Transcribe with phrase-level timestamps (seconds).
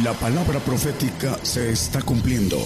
[0.00, 2.56] La palabra profética se está cumpliendo.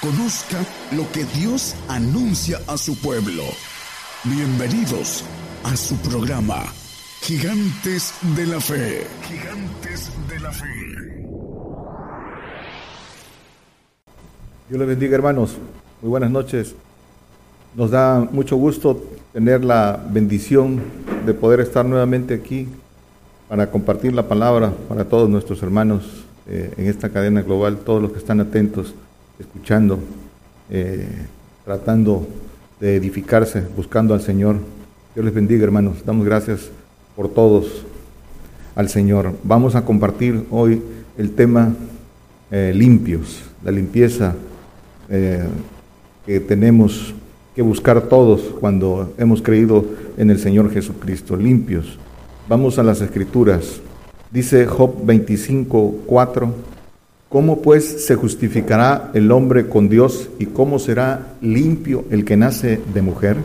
[0.00, 0.56] Conozca
[0.92, 3.42] lo que Dios anuncia a su pueblo.
[4.24, 5.22] Bienvenidos
[5.64, 6.64] a su programa,
[7.20, 9.06] Gigantes de la Fe.
[9.28, 10.66] Gigantes de la Fe.
[14.70, 15.58] Dios les bendiga hermanos.
[16.00, 16.74] Muy buenas noches.
[17.74, 19.04] Nos da mucho gusto
[19.34, 20.82] tener la bendición
[21.26, 22.66] de poder estar nuevamente aquí
[23.48, 26.02] para compartir la palabra para todos nuestros hermanos
[26.48, 28.94] eh, en esta cadena global, todos los que están atentos,
[29.38, 29.98] escuchando,
[30.70, 31.08] eh,
[31.64, 32.26] tratando
[32.80, 34.56] de edificarse, buscando al Señor.
[35.14, 36.04] Dios les bendiga, hermanos.
[36.04, 36.70] Damos gracias
[37.14, 37.84] por todos
[38.74, 39.32] al Señor.
[39.44, 40.82] Vamos a compartir hoy
[41.16, 41.74] el tema
[42.50, 44.34] eh, limpios, la limpieza
[45.08, 47.14] que tenemos
[47.54, 49.84] que buscar todos cuando hemos creído
[50.16, 51.96] en el Señor Jesucristo, limpios.
[52.48, 53.80] Vamos a las escrituras.
[54.30, 56.54] Dice Job 25, 4.
[57.28, 62.80] ¿Cómo pues se justificará el hombre con Dios y cómo será limpio el que nace
[62.94, 63.38] de mujer?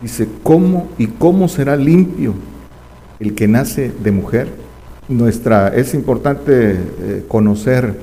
[0.00, 2.32] Dice, ¿cómo y cómo será limpio
[3.20, 4.48] el que nace de mujer?
[5.06, 7.94] Nuestra, es importante eh, conocer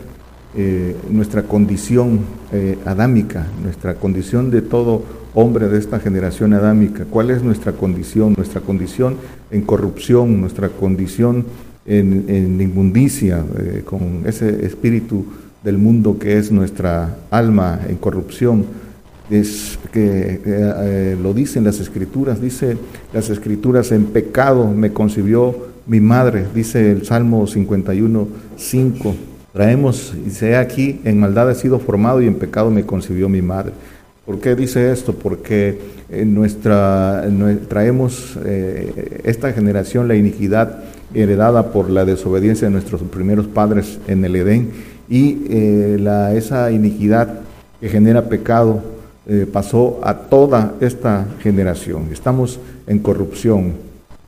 [0.55, 2.19] eh, nuestra condición
[2.51, 5.01] eh, adámica, nuestra condición de todo
[5.33, 7.05] hombre de esta generación adámica.
[7.09, 8.33] ¿Cuál es nuestra condición?
[8.35, 9.15] Nuestra condición
[9.49, 11.45] en corrupción, nuestra condición
[11.85, 15.25] en, inmundicia, eh, con ese espíritu
[15.63, 18.65] del mundo que es nuestra alma en corrupción.
[19.29, 22.77] Es que lo dicen las escrituras, dice
[23.13, 29.15] las escrituras, en pecado me concibió mi madre, dice el Salmo 51, 5
[29.53, 33.41] Traemos, y sea aquí, en maldad he sido formado y en pecado me concibió mi
[33.41, 33.73] madre.
[34.25, 35.13] ¿Por qué dice esto?
[35.13, 37.25] Porque en nuestra,
[37.67, 40.83] traemos eh, esta generación la iniquidad
[41.13, 44.71] heredada por la desobediencia de nuestros primeros padres en el Edén
[45.09, 47.39] y eh, la, esa iniquidad
[47.79, 48.81] que genera pecado
[49.27, 52.09] eh, pasó a toda esta generación.
[52.11, 53.73] Estamos en corrupción,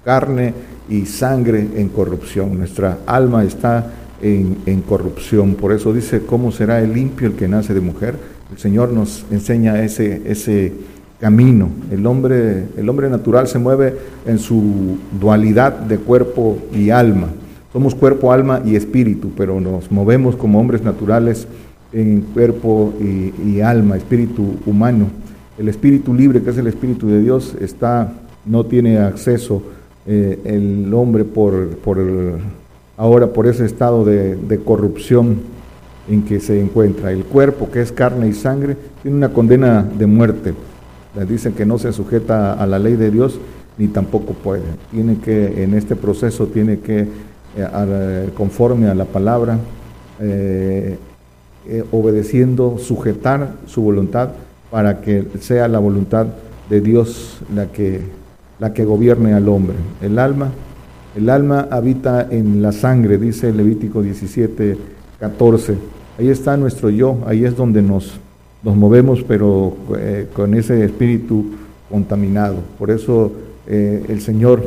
[0.04, 0.54] carne
[0.90, 2.58] y sangre en corrupción.
[2.58, 5.56] Nuestra alma está en, corrupción.
[5.56, 8.16] Por eso dice, ¿cómo será el limpio el que nace de mujer?
[8.54, 10.72] El Señor nos enseña ese, ese
[11.20, 11.70] camino.
[11.92, 13.96] El hombre, el hombre natural se mueve
[14.28, 17.30] en su dualidad de cuerpo y alma.
[17.74, 21.48] Somos cuerpo, alma y espíritu, pero nos movemos como hombres naturales
[21.92, 25.08] en cuerpo y, alma, espíritu humano.
[25.58, 28.14] El espíritu libre, que es el espíritu de Dios, está,
[28.46, 29.64] no tiene acceso
[30.06, 31.98] eh, el hombre por, por
[32.98, 35.38] ahora por ese estado de, corrupción
[36.08, 37.12] en que se encuentra.
[37.12, 40.54] El cuerpo, que es carne y sangre, tiene una condena de muerte.
[41.28, 43.40] Dicen que no se sujeta a la ley de Dios
[43.78, 44.64] ni tampoco puede.
[44.92, 47.08] Tiene que, en este proceso, tiene que,
[47.56, 49.60] eh, conforme a la palabra,
[50.20, 50.98] eh,
[51.68, 54.30] eh, obedeciendo, sujetar su voluntad
[54.70, 56.28] para que sea la voluntad
[56.70, 58.02] de Dios la que,
[58.60, 59.76] la que gobierne al hombre.
[60.02, 60.52] El alma
[61.16, 64.78] el alma habita en la sangre, dice Levítico 17,
[65.20, 65.76] 14.
[66.18, 68.20] Ahí está nuestro yo, ahí es donde nos,
[68.62, 71.46] nos movemos, pero eh, con ese espíritu
[71.90, 72.58] contaminado.
[72.78, 73.32] Por eso
[73.66, 74.64] eh, el Señor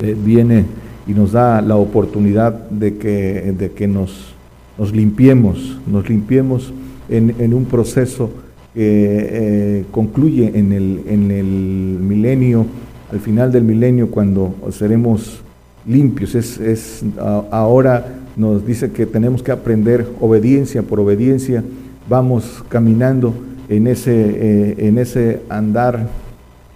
[0.00, 0.66] eh, viene
[1.06, 4.34] y nos da la oportunidad de que, de que nos,
[4.76, 6.74] nos limpiemos, nos limpiemos
[7.08, 8.30] en, en un proceso
[8.74, 12.66] que concluye en el, en el milenio,
[13.10, 15.40] al final del milenio, cuando seremos
[15.86, 16.34] limpios.
[16.34, 17.04] Es, es,
[17.50, 21.62] ahora nos dice que tenemos que aprender obediencia por obediencia.
[22.08, 23.34] Vamos caminando
[23.68, 26.08] en ese, eh, en ese andar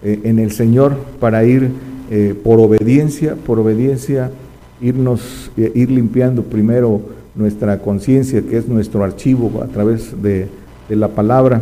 [0.03, 1.71] eh, en el Señor para ir
[2.11, 4.31] eh, por obediencia, por obediencia,
[4.81, 7.01] irnos, ir limpiando primero
[7.35, 10.47] nuestra conciencia, que es nuestro archivo a través de,
[10.89, 11.61] la palabra,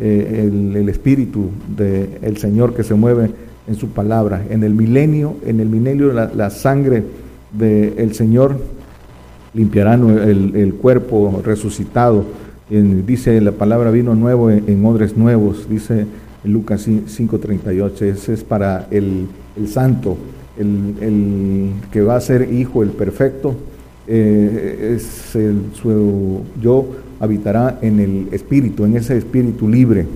[0.00, 3.30] el, el, Espíritu del Señor que se mueve
[3.68, 4.42] en su palabra.
[4.50, 7.04] En el milenio, en el milenio la, sangre
[7.52, 8.56] del Señor
[9.54, 12.24] limpiará el, cuerpo resucitado.
[12.70, 16.06] dice la palabra vino nuevo en, odres nuevos, dice
[16.44, 18.02] Lucas 5.38.
[18.02, 19.26] Ese es para el,
[19.66, 20.16] santo,
[20.58, 23.54] el, que va a ser hijo, el perfecto.
[24.08, 26.86] Eh, es el, su yo
[27.20, 30.06] habitará en el espíritu, en ese espíritu libre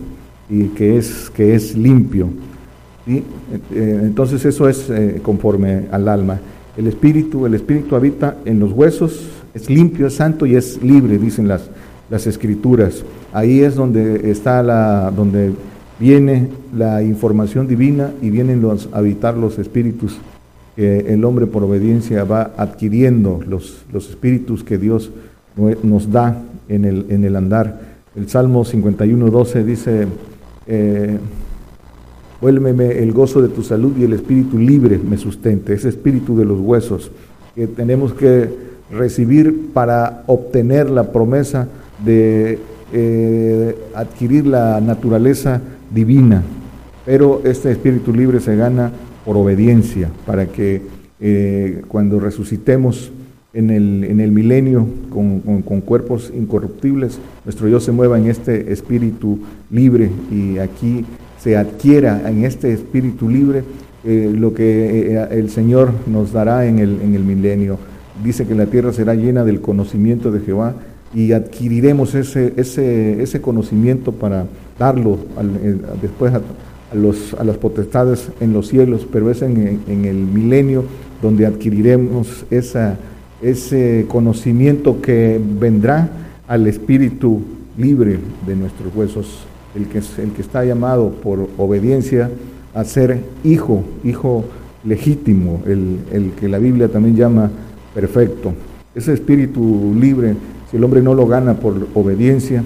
[0.51, 2.29] y que es, que es limpio.
[3.07, 3.23] Eh,
[4.03, 6.41] entonces eso es eh, conforme al alma.
[6.77, 11.19] El espíritu, el espíritu habita en los huesos, es limpio, es santo y es libre,
[11.19, 11.71] dicen las,
[12.11, 13.05] las escrituras.
[13.33, 15.53] Ahí es donde está la, donde
[15.99, 20.19] viene la información divina y vienen los, a habitar los espíritus
[20.77, 25.11] que el hombre por obediencia va adquiriendo los, los espíritus que Dios
[25.83, 27.97] nos da en el, en el andar.
[28.15, 30.07] El Salmo 51, 12 dice,
[30.67, 31.19] eh,
[32.41, 36.45] vuélveme el gozo de tu salud y el espíritu libre me sustente, ese espíritu de
[36.45, 37.11] los huesos
[37.55, 38.51] que tenemos que
[38.91, 41.69] recibir para obtener la promesa
[42.05, 42.59] de
[42.93, 45.61] eh, adquirir la naturaleza
[45.93, 46.43] divina.
[47.05, 48.93] Pero este espíritu libre se gana
[49.25, 50.83] por obediencia, para que
[51.19, 53.11] eh, cuando resucitemos
[53.55, 58.73] en el, en el milenio con, con, cuerpos incorruptibles, nuestro Dios se mueva en este
[58.73, 59.39] espíritu
[59.71, 61.07] libre y aquí
[61.47, 63.63] se adquiera en este espíritu libre
[64.05, 67.79] eh, lo que eh, el Señor nos dará en el, en el milenio.
[68.25, 70.75] Dice que la tierra será llena del conocimiento de Jehová
[71.15, 74.47] y adquiriremos ese, ese, ese conocimiento para
[74.77, 75.19] darlo
[76.03, 76.41] después a,
[76.93, 80.83] los, a las potestades en los cielos, pero es en, el milenio
[81.23, 86.11] donde adquiriremos ese conocimiento que vendrá
[86.49, 87.41] al espíritu
[87.79, 89.47] libre de nuestros huesos,
[89.77, 92.31] el que, el que está llamado por obediencia
[92.75, 94.45] a ser hijo, hijo
[94.85, 97.51] legítimo, el, el que la Biblia también llama
[97.95, 98.53] perfecto.
[98.95, 100.35] Ese espíritu libre,
[100.71, 102.63] si el hombre no lo gana por obediencia,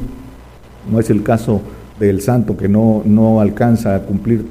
[0.90, 1.60] no es el caso
[1.98, 4.44] del santo que no, no alcanza a cumplir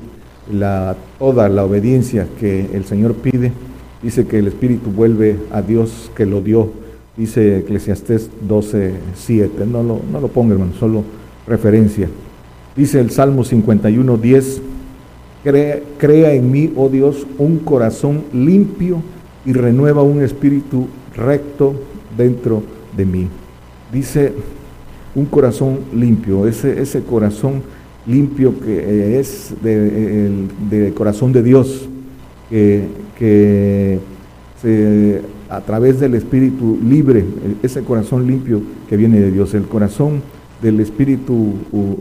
[0.51, 3.51] la, toda la obediencia que el Señor pide,
[4.01, 6.71] dice que el Espíritu vuelve a Dios que lo dio,
[7.17, 9.65] dice Eclesiastés 12, 7.
[9.65, 11.03] No lo, no lo ponga, hermano, solo
[11.47, 12.07] referencia.
[12.79, 14.61] Dice el Salmo 51, 10,
[15.43, 19.01] crea, crea en mí, oh Dios, un corazón limpio
[19.45, 21.73] y renueva un espíritu recto
[22.17, 22.63] dentro
[22.95, 23.27] de mí.
[23.91, 24.31] Dice
[25.13, 27.63] un corazón limpio, ese, ese corazón
[28.07, 31.89] limpio que es de, corazón de Dios,
[32.49, 32.87] que,
[33.17, 33.99] que
[35.49, 37.25] a través del espíritu libre,
[37.61, 40.21] ese corazón limpio que viene de Dios, el corazón
[40.61, 41.53] del espíritu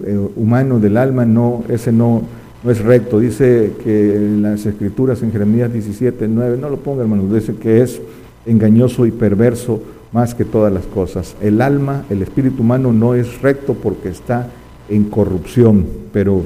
[0.04, 2.22] eh, humano, del alma, no, ese no,
[2.62, 3.20] no es recto.
[3.20, 7.82] Dice que en las escrituras en Jeremías 17, 9, no lo ponga hermano, dice que
[7.82, 8.00] es
[8.46, 9.80] engañoso y perverso
[10.12, 11.36] más que todas las cosas.
[11.40, 14.48] El alma, el espíritu humano no es recto porque está
[14.88, 16.42] en corrupción, pero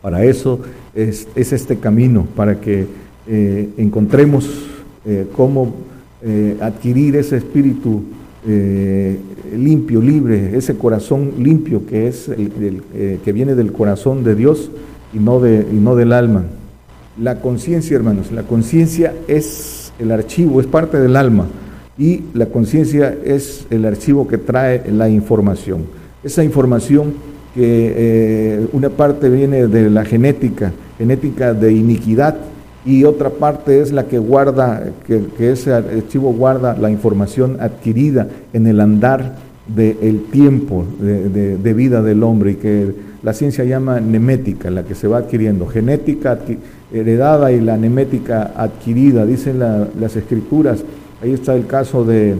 [0.00, 0.60] para eso
[0.94, 2.86] es, este camino, para que
[3.26, 4.48] eh, encontremos
[5.04, 5.88] eh, cómo
[6.60, 8.02] adquirir ese espíritu
[8.46, 12.82] limpio, libre, ese corazón limpio que es el,
[13.24, 14.70] que viene del corazón de Dios
[15.12, 16.44] y no, de, y no del alma.
[17.20, 21.46] La conciencia, hermanos, la conciencia es el archivo, es parte del alma
[21.98, 25.86] y la conciencia es el archivo que trae la información.
[26.22, 27.14] Esa información
[27.54, 32.36] que eh, una parte viene de la genética, genética de iniquidad,
[32.88, 38.66] y otra parte es la que guarda, que, ese archivo guarda la información adquirida en
[38.66, 39.36] el andar
[39.66, 45.06] del tiempo de, vida del hombre y que la ciencia llama nemética, la que se
[45.06, 46.38] va adquiriendo, genética
[46.90, 50.82] heredada y la nemética adquirida, dicen las escrituras.
[51.22, 52.36] Ahí está el caso de,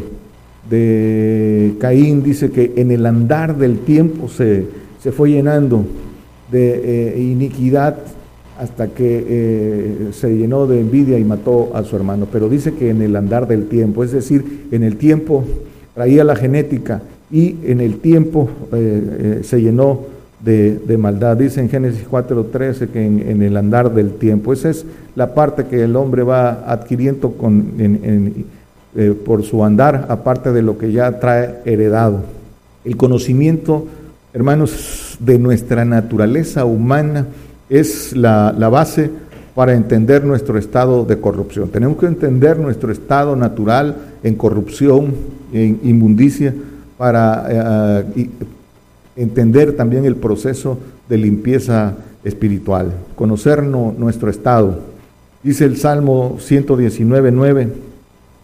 [1.78, 4.64] Caín, dice que en el andar del tiempo se,
[5.02, 5.84] se fue llenando
[6.50, 7.98] de eh, iniquidad
[8.58, 12.26] hasta que eh, se llenó de envidia y mató a su hermano.
[12.30, 15.44] Pero dice que en el andar del tiempo, es decir, en el tiempo
[15.94, 17.00] traía la genética
[17.30, 20.00] y en el tiempo eh, se llenó
[20.40, 21.36] de, maldad.
[21.36, 24.52] Dice en Génesis 4.13 que en, el andar del tiempo.
[24.52, 24.84] Esa es
[25.14, 27.34] la parte que el hombre va adquiriendo
[28.96, 32.22] eh, por su andar, aparte de lo que ya trae heredado.
[32.84, 33.86] El conocimiento,
[34.32, 37.26] hermanos, de nuestra naturaleza humana
[37.68, 39.10] es la, base
[39.54, 41.68] para entender nuestro estado de corrupción.
[41.68, 45.14] Tenemos que entender nuestro estado natural en corrupción,
[45.52, 46.54] en inmundicia,
[46.96, 48.28] para eh,
[49.16, 51.94] entender también el proceso de limpieza
[52.24, 54.80] espiritual, conocer nuestro estado.
[55.42, 57.68] Dice el Salmo 119, 9,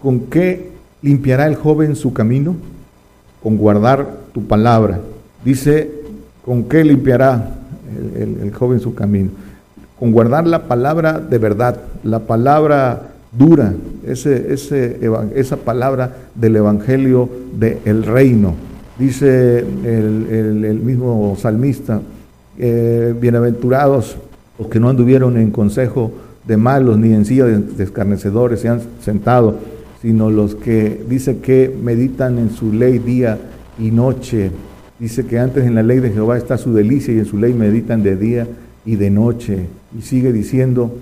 [0.05, 2.57] ¿Con qué limpiará el joven su camino?
[3.43, 5.01] Con guardar tu palabra.
[5.43, 5.91] Dice,
[6.45, 7.64] ¿con qué limpiará
[8.17, 9.31] el, joven su camino?
[9.99, 13.73] Con guardar la palabra de verdad, la palabra dura,
[14.07, 14.99] ese, ese,
[15.35, 18.55] esa palabra del Evangelio del reino.
[18.99, 22.01] Dice el, mismo salmista,
[22.59, 24.17] eh, bienaventurados
[24.59, 26.13] los que no anduvieron en consejo
[26.47, 29.59] de malos, ni en silla de escarnecedores, se han sentado
[30.05, 33.39] sino los que dice que meditan en su ley día
[33.79, 34.51] y noche.
[34.99, 37.53] Dice que antes en la ley de Jehová está su delicia y en su ley
[37.53, 38.47] meditan de día
[38.87, 39.67] y de noche.
[39.97, 40.93] Y sigue diciendo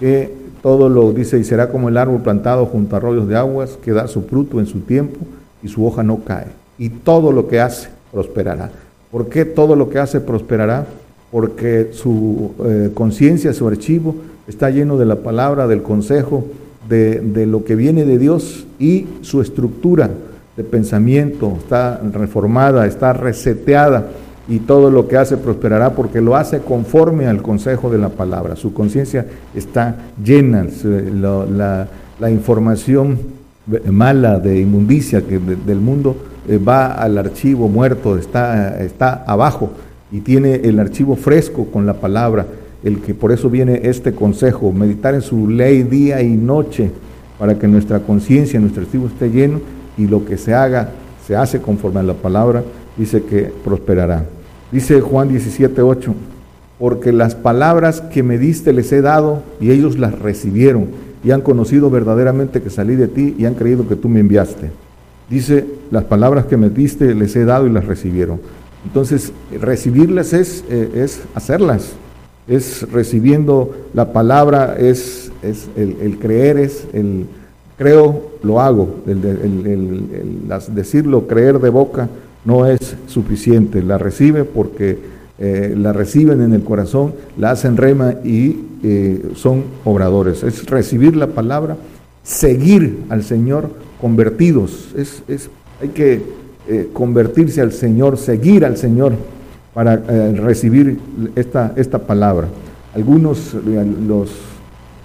[0.00, 3.78] que todo lo dice, y será como el árbol plantado junto a arroyos de aguas,
[3.84, 5.18] que da su fruto en su tiempo
[5.62, 6.46] y su hoja no cae.
[6.76, 8.72] Y todo lo que hace prosperará.
[9.12, 10.86] ¿Por qué todo lo que hace prosperará?
[11.30, 14.16] Porque su eh, conciencia, su archivo,
[14.48, 16.44] está lleno de la palabra, del consejo,
[16.88, 20.10] de, de lo que viene de Dios y su estructura
[20.56, 24.08] de pensamiento está reformada, está reseteada
[24.48, 28.56] y todo lo que hace prosperará porque lo hace conforme al consejo de la palabra.
[28.56, 33.18] Su conciencia está llena, la, información
[33.90, 36.16] mala de inmundicia del mundo
[36.48, 39.70] eh, va al archivo muerto, está, está abajo
[40.12, 42.46] y tiene el archivo fresco con la palabra,
[42.84, 46.92] el que por eso viene este consejo, meditar en su ley día y noche
[47.38, 49.60] para que nuestra conciencia, nuestro archivo esté lleno
[49.96, 50.90] y lo que se haga
[51.26, 52.62] se hace conforme a la palabra,
[52.96, 54.24] dice que prosperará.
[54.70, 56.14] Dice Juan 17, 8,
[56.78, 60.88] porque las palabras que me diste les he dado y ellos las recibieron
[61.24, 64.70] y han conocido verdaderamente que salí de ti y han creído que tú me enviaste.
[65.28, 68.40] Dice, las palabras que me diste les he dado y las recibieron.
[68.84, 71.94] Entonces, recibirlas es, eh, es hacerlas,
[72.46, 77.26] es recibiendo la palabra, es, es el, creer, es el
[77.76, 82.08] creo, lo hago, el, decirlo, creer de boca,
[82.44, 83.82] no es suficiente.
[83.82, 84.98] La recibe porque
[85.38, 90.42] eh, la reciben en el corazón, la hacen rema y eh, son obradores.
[90.42, 91.76] Es recibir la palabra,
[92.22, 94.94] seguir al Señor convertidos.
[94.96, 95.50] Es, es
[95.82, 96.22] hay que
[96.68, 99.12] eh, convertirse al Señor, seguir al Señor
[99.74, 100.98] para recibir
[101.34, 102.48] esta, esta palabra.
[102.94, 103.52] Algunos
[104.08, 104.30] los,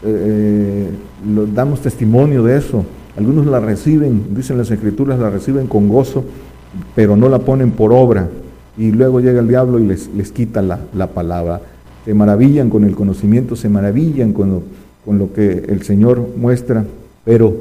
[0.04, 2.86] los damos testimonio de eso.
[3.18, 6.24] Algunos la reciben, dicen las escrituras, la reciben con gozo
[6.96, 8.30] pero no la ponen por obra.
[8.78, 11.62] Y luego llega el diablo y les, les quita la, la, palabra.
[12.06, 14.64] Se maravillan con el conocimiento, se maravillan con lo,
[15.06, 16.86] con lo que el Señor muestra,
[17.26, 17.54] pero,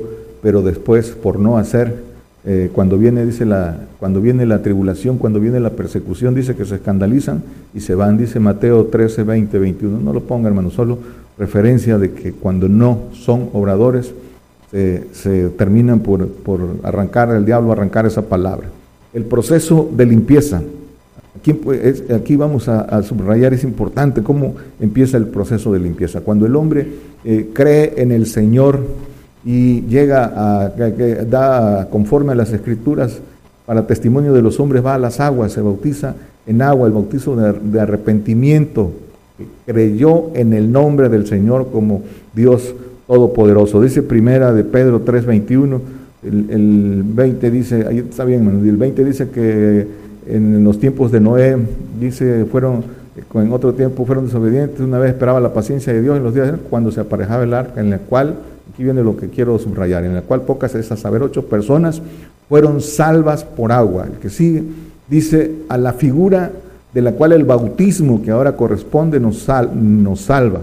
[0.42, 2.10] pero después por no hacer,
[2.46, 6.64] eh, cuando, viene, dice la, cuando viene la tribulación, cuando viene la persecución, dice que
[6.64, 7.42] se escandalizan
[7.74, 9.98] y se van, dice Mateo 13, 20, 21.
[9.98, 10.98] No lo ponga, hermano, solo
[11.40, 14.14] referencia de que cuando no son obradores,
[14.70, 18.68] se terminan por, por arrancar el diablo, arrancar esa palabra
[19.12, 20.62] el proceso de limpieza.
[21.36, 26.20] Aquí, pues, aquí vamos a, subrayar, es importante cómo empieza el proceso de limpieza.
[26.20, 26.86] Cuando el hombre
[27.24, 28.80] eh, cree en el Señor
[29.44, 30.32] y llega
[30.64, 33.20] a, que da conforme a las escrituras,
[33.64, 36.14] para testimonio de los hombres va a las aguas, se bautiza
[36.46, 38.92] en agua, el bautizo de, arrepentimiento,
[39.66, 42.02] creyó en el nombre del Señor como
[42.34, 42.74] Dios
[43.06, 43.82] Todopoderoso.
[43.82, 45.80] Dice primera de Pedro 3:21
[46.22, 49.86] el, 20 dice, ahí está bien, el 20 dice que
[50.26, 51.56] en los tiempos de Noé,
[51.98, 52.84] dice, fueron,
[53.34, 56.52] en otro tiempo fueron desobedientes, una vez esperaba la paciencia de Dios en los días
[56.68, 58.34] cuando se aparejaba el arca, en la cual,
[58.72, 62.02] aquí viene lo que quiero subrayar, en la cual pocas es a saber, ocho personas
[62.48, 64.06] fueron salvas por agua.
[64.12, 64.62] El que sigue
[65.08, 66.52] dice, a la figura
[66.92, 70.62] de la cual el bautismo que ahora corresponde nos, nos salva.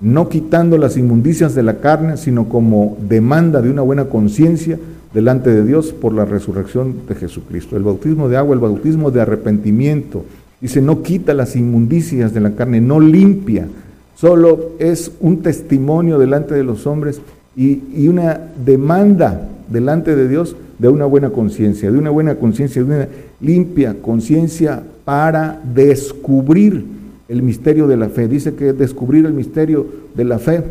[0.00, 4.78] No quitando las inmundicias de la carne, sino como demanda de una buena conciencia
[5.12, 7.76] delante de Dios por la resurrección de Jesucristo.
[7.76, 10.24] El bautismo de agua, el bautismo de arrepentimiento,
[10.60, 13.68] dice, no quita las inmundicias de la carne, no limpia,
[14.16, 17.20] solo es un testimonio delante de los hombres
[17.56, 22.82] y, y una demanda delante de Dios de una buena conciencia, de una buena conciencia,
[22.82, 23.08] de una
[23.40, 26.84] limpia conciencia para descubrir
[27.28, 28.28] el misterio de la fe.
[28.28, 30.62] Dice que descubrir el misterio de la fe.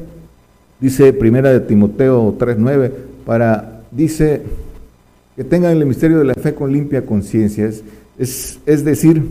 [0.80, 2.92] Dice primera de Timoteo 3.9,
[3.26, 4.42] para, dice
[5.36, 7.66] que tengan el misterio de la fe con limpia conciencia.
[8.18, 9.24] Es, es, decir,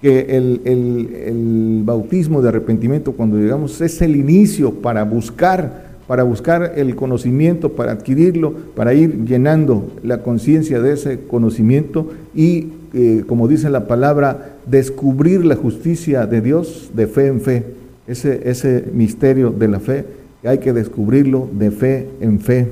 [0.00, 6.72] que el, el, bautismo de arrepentimiento, cuando llegamos, es el inicio para buscar, para buscar
[6.76, 13.46] el conocimiento, para adquirirlo, para ir llenando la conciencia de ese conocimiento y eh, como
[13.46, 17.64] dice la palabra, descubrir la justicia de Dios de fe en fe.
[18.06, 20.06] Ese, ese misterio de la fe,
[20.42, 22.68] hay que descubrirlo de fe en fe.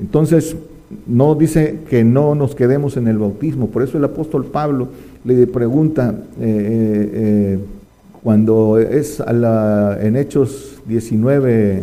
[0.00, 0.56] Entonces,
[1.06, 3.68] no dice que no nos quedemos en el bautismo.
[3.68, 4.88] Por eso el apóstol Pablo
[5.22, 7.58] le pregunta eh, eh,
[8.24, 11.82] cuando es a en Hechos 19,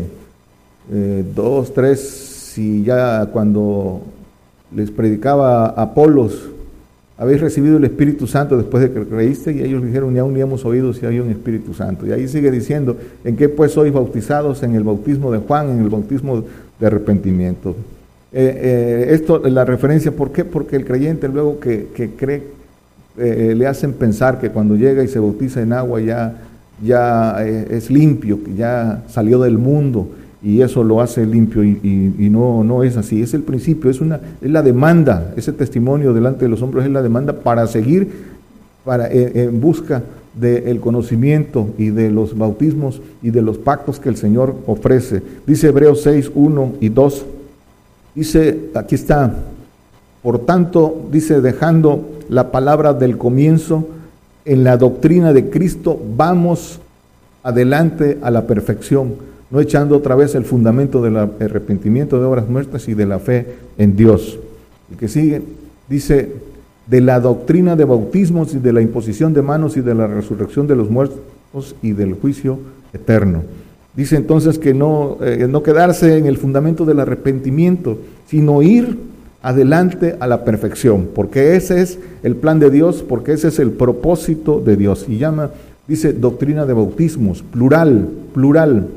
[1.34, 4.02] 2, 3, si ya cuando
[4.76, 6.50] les predicaba Apolos,
[7.18, 10.42] habéis recibido el Espíritu Santo después de que creíste y ellos dijeron, ni aún ni
[10.42, 12.06] hemos oído si hay un Espíritu Santo.
[12.06, 14.64] Y ahí sigue diciendo, ¿en qué pues sois bautizados?
[14.64, 16.44] En el bautismo de Juan, en el bautismo
[16.80, 17.76] de arrepentimiento.
[18.34, 20.44] Eh, eh, esto, la referencia, ¿por qué?
[20.44, 22.44] Porque el creyente luego que, cree,
[23.18, 26.42] eh, le hacen pensar que cuando llega y se bautiza en agua ya,
[26.84, 30.10] ya es limpio, que ya salió del mundo
[30.46, 34.22] y eso lo hace limpio y, no, no es así, es el principio, es, una,
[34.40, 38.36] es la demanda, ese testimonio delante de los hombres es la demanda para seguir
[38.86, 40.04] para, eh, en busca
[40.36, 45.24] del conocimiento y de los bautismos y de los pactos que el Señor ofrece.
[45.48, 47.26] Dice Hebreos 6, 1 y 2,
[48.14, 49.34] dice, aquí está,
[50.22, 53.88] por tanto, dice, dejando la palabra del comienzo,
[54.46, 56.80] en la doctrina de Cristo, vamos
[57.42, 62.88] adelante a la perfección no echando otra vez el fundamento del arrepentimiento de obras muertas
[62.88, 63.46] y de la fe
[63.78, 64.40] en Dios.
[64.92, 65.42] El que sigue
[65.88, 66.32] dice,
[66.88, 70.68] de la doctrina de bautismos y de la imposición de manos y de la resurrección
[70.68, 72.60] de los muertos y del juicio
[72.94, 73.44] eterno.
[73.96, 77.98] Dice entonces que no, eh, no quedarse en el fundamento del arrepentimiento,
[78.28, 78.98] sino ir
[79.42, 83.72] adelante a la perfección, porque ese es el plan de Dios, porque ese es el
[83.72, 85.06] propósito de Dios.
[85.08, 85.52] Y llama,
[85.88, 88.88] dice, doctrina de bautismos, plural, plural.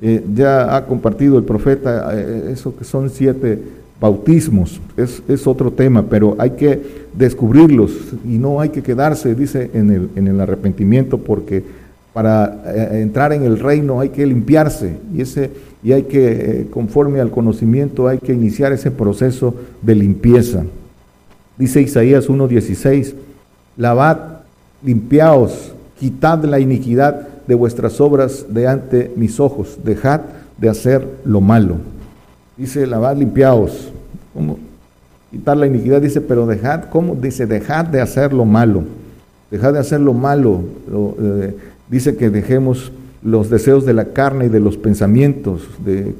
[0.00, 3.60] Eh, ya ha compartido el profeta eh, eso que son siete
[4.00, 6.80] bautismos, es, es, otro tema, pero hay que
[7.14, 7.90] descubrirlos
[8.24, 11.64] y no hay que quedarse, dice, en el, en el arrepentimiento, porque
[12.12, 15.50] para eh, entrar en el reino hay que limpiarse y, ese,
[15.82, 20.62] y hay que, conforme al conocimiento, hay que iniciar ese proceso de limpieza.
[21.56, 23.14] Dice Isaías 1.16,
[23.76, 24.18] lavad,
[24.84, 30.20] limpiaos, quitad la iniquidad de vuestras obras de ante mis ojos, dejad
[30.58, 31.76] de hacer lo malo.
[32.58, 33.90] Dice, lavad, limpiaos.
[34.34, 34.58] ¿Cómo?
[35.30, 37.14] Quitar la iniquidad, dice, pero dejad, ¿cómo?
[37.14, 38.82] Dice, dejad de hacer lo malo.
[39.50, 40.60] Dejad de hacer lo malo.
[41.22, 41.56] Eh,
[41.88, 46.14] dice que dejemos los deseos de la carne y de los pensamientos, de,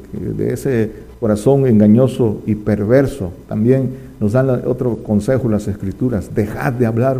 [0.51, 3.33] ese corazón engañoso y perverso.
[3.49, 7.19] También nos dan otro consejo las escrituras, dejad de hablar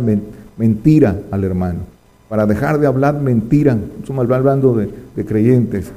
[0.57, 1.98] mentira al hermano
[2.29, 5.87] para dejar de hablar mentira, estamos hablando de, creyentes,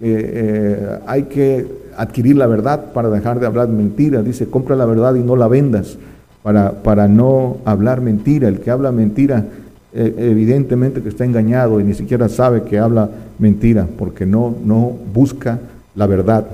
[0.00, 4.86] eh, eh, hay que adquirir la verdad para dejar de hablar mentira, dice, compra la
[4.86, 5.98] verdad y no la vendas,
[6.42, 9.44] para, para no hablar mentira, el que habla mentira
[9.94, 14.92] eh, evidentemente que está engañado y ni siquiera sabe que habla mentira, porque no, no
[15.12, 15.60] busca
[15.94, 16.46] la verdad.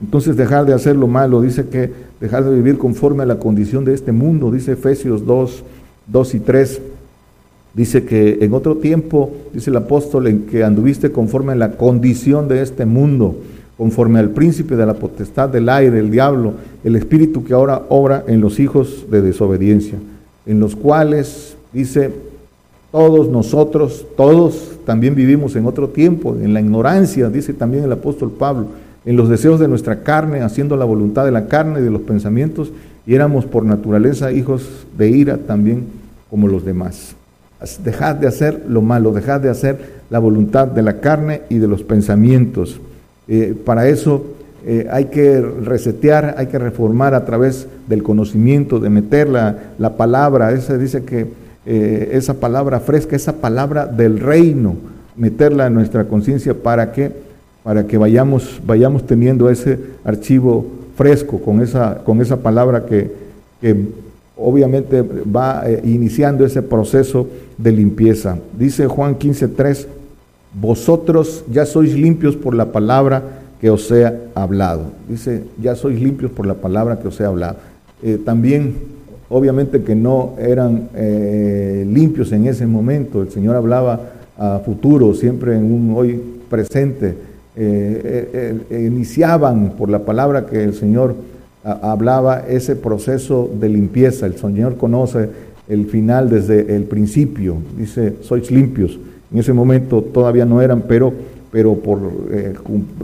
[0.00, 3.84] Entonces dejar de hacer lo malo, dice que dejar de vivir conforme a la condición
[3.84, 5.64] de este mundo, dice Efesios 2,
[6.06, 6.80] 2 y 3
[7.76, 12.48] Dice que en otro tiempo, dice el apóstol, en que anduviste conforme a la condición
[12.48, 13.36] de este mundo,
[13.76, 18.24] conforme al príncipe de la potestad del aire, el diablo, el espíritu que ahora obra
[18.28, 19.98] en los hijos de desobediencia,
[20.46, 22.12] en los cuales, dice,
[22.90, 28.30] todos nosotros, todos también vivimos en otro tiempo, en la ignorancia, dice también el apóstol
[28.30, 28.68] Pablo,
[29.04, 32.00] en los deseos de nuestra carne, haciendo la voluntad de la carne y de los
[32.00, 32.72] pensamientos,
[33.06, 35.84] y éramos por naturaleza hijos de ira también
[36.30, 37.14] como los demás.
[37.82, 41.66] Dejad de hacer lo malo, dejad de hacer la voluntad de la carne y de
[41.66, 42.80] los pensamientos.
[43.28, 44.26] Eh, para eso
[44.64, 49.96] eh, hay que resetear, hay que reformar a través del conocimiento, de meter la, la
[49.96, 51.26] palabra, esa dice que
[51.64, 54.76] eh, esa palabra fresca, esa palabra del reino,
[55.16, 57.10] meterla en nuestra conciencia para que,
[57.64, 63.10] para que vayamos, vayamos teniendo ese archivo fresco con esa, con esa palabra que
[64.36, 68.38] obviamente va eh, iniciando ese proceso de limpieza.
[68.56, 69.86] Dice Juan 15:3,
[70.60, 73.22] vosotros ya sois limpios por la palabra
[73.60, 74.92] que os he hablado.
[75.08, 77.56] Dice, ya sois limpios por la palabra que os he hablado.
[78.02, 78.74] Eh, también,
[79.30, 84.00] obviamente que no eran eh, limpios en ese momento, el Señor hablaba
[84.38, 86.20] a futuro, siempre en un hoy
[86.50, 87.16] presente.
[88.70, 91.14] iniciaban por la palabra que el Señor
[91.66, 94.26] hablaba ese proceso de limpieza.
[94.26, 95.28] El Señor conoce
[95.68, 97.56] el final desde el principio.
[97.76, 98.98] Dice, sois limpios.
[99.32, 101.12] En ese momento todavía no eran, pero,
[101.50, 101.98] pero por
[102.30, 102.54] eh,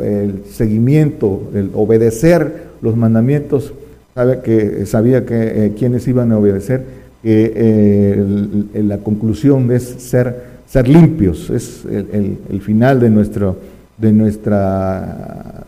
[0.02, 3.72] el seguimiento, el obedecer los mandamientos,
[4.14, 6.84] sabe que, sabía que eh, quienes iban a obedecer,
[7.22, 10.36] que eh, la conclusión es ser,
[10.68, 13.56] ser limpios, es el, el final de, nuestro,
[13.98, 15.64] de nuestra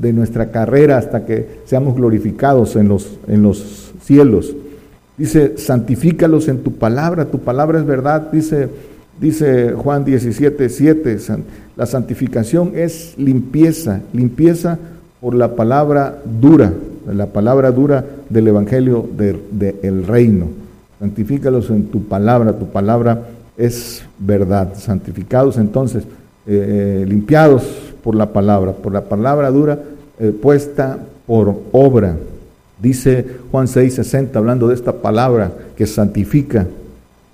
[0.00, 4.54] de nuestra carrera hasta que seamos glorificados en los, en los cielos.
[5.16, 8.68] Dice, santifícalos en tu palabra, tu palabra es verdad, dice,
[9.20, 11.18] dice Juan 17, 7,
[11.76, 14.78] la santificación es limpieza, limpieza
[15.20, 16.72] por la palabra dura,
[17.10, 20.48] la palabra dura del Evangelio del reino.
[20.98, 23.22] Santifícalos en tu palabra, tu palabra
[23.56, 24.74] es verdad.
[24.76, 26.04] Santificados entonces,
[26.46, 29.80] eh, eh, limpiados por la palabra, por la palabra dura
[30.20, 32.16] eh, puesta por obra.
[32.80, 36.68] Dice Juan 6:60, hablando de esta palabra que santifica,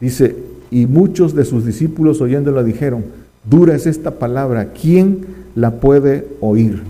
[0.01, 0.35] dice,
[0.71, 3.05] y muchos de sus discípulos oyéndola dijeron,
[3.45, 6.85] dura es esta palabra, ¿quién la puede oír?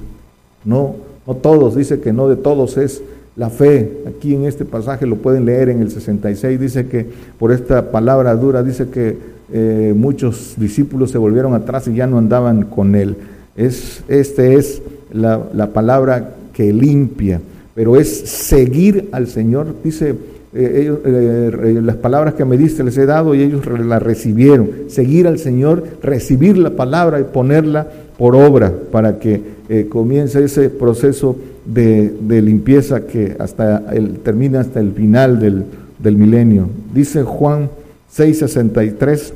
[0.64, 0.94] No,
[1.26, 3.02] no todos, dice que no de todos es
[3.34, 4.04] la fe.
[4.06, 8.36] Aquí en este pasaje lo pueden leer en el 66, dice que por esta palabra
[8.36, 9.18] dura, dice que
[9.52, 13.16] eh, muchos discípulos se volvieron atrás y ya no andaban con él.
[13.56, 17.40] Es, este es la, la palabra que limpia,
[17.74, 20.14] pero es seguir al Señor, dice
[20.54, 24.68] eh, ellos, eh, las palabras que me diste les he dado y ellos la recibieron.
[24.88, 27.86] Seguir al Señor, recibir la palabra y ponerla
[28.18, 32.12] por obra para que eh, comience ese proceso de,
[32.42, 35.64] limpieza que hasta el, termina hasta el final del,
[35.98, 36.68] del milenio.
[36.92, 37.70] Dice Juan
[38.14, 39.32] 6:63,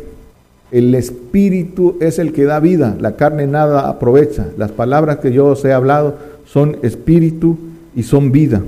[0.70, 4.48] el Espíritu es el que da vida, la carne nada aprovecha.
[4.58, 7.56] Las palabras que yo os he hablado son Espíritu
[7.94, 8.62] y son vida.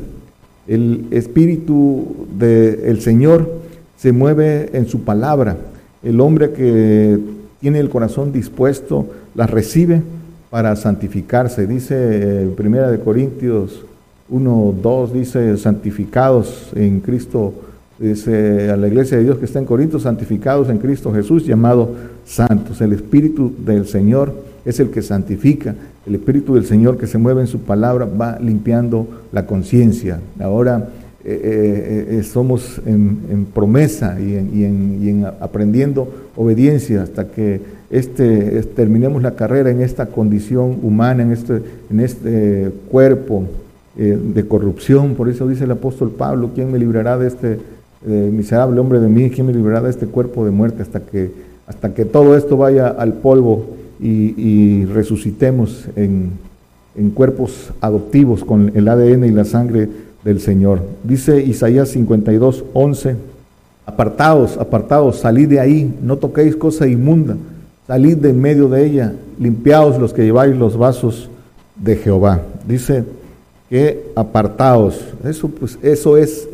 [0.67, 3.51] El Espíritu del Señor
[3.97, 5.57] se mueve en su palabra.
[6.03, 7.19] El hombre que
[7.61, 10.03] tiene el corazón dispuesto la recibe
[10.51, 11.67] para santificarse.
[11.67, 13.85] Dice eh, Primera de Corintios
[14.29, 17.53] 1, 2, dice santificados en Cristo,
[17.99, 21.91] dice a la iglesia de Dios que está en Corinto, santificados en Cristo Jesús, llamado
[22.25, 22.81] santos.
[22.81, 24.35] El Espíritu del Señor
[24.65, 25.75] es el que santifica.
[26.07, 30.21] El Espíritu del Señor que se mueve en su palabra va limpiando la conciencia.
[30.41, 30.89] Ahora
[31.25, 39.33] eh, eh, eh, somos en, promesa y en, aprendiendo obediencia hasta que este, terminemos la
[39.33, 43.45] carrera en esta condición humana, en este, en este cuerpo
[43.97, 45.17] de corrupción.
[45.17, 47.59] Por eso dice el apóstol Pablo, ¿quién me librará de este
[48.05, 49.31] miserable hombre de mí?
[49.31, 51.31] ¿Quién me librará de este cuerpo de muerte hasta que,
[51.67, 53.79] hasta que todo esto vaya al polvo?
[54.01, 56.33] y, resucitemos en,
[57.15, 59.89] cuerpos adoptivos con el ADN y la sangre
[60.25, 60.81] del Señor.
[61.05, 63.15] Dice Isaías 52, 11,
[63.87, 67.37] apartaos, apartaos, salid de ahí, no toquéis cosa inmunda,
[67.87, 71.31] salid de en medio de ella, limpiaos los que lleváis los vasos
[71.77, 72.43] de Jehová.
[72.67, 73.05] Dice
[73.71, 76.49] que apartaos, eso, pues, eso es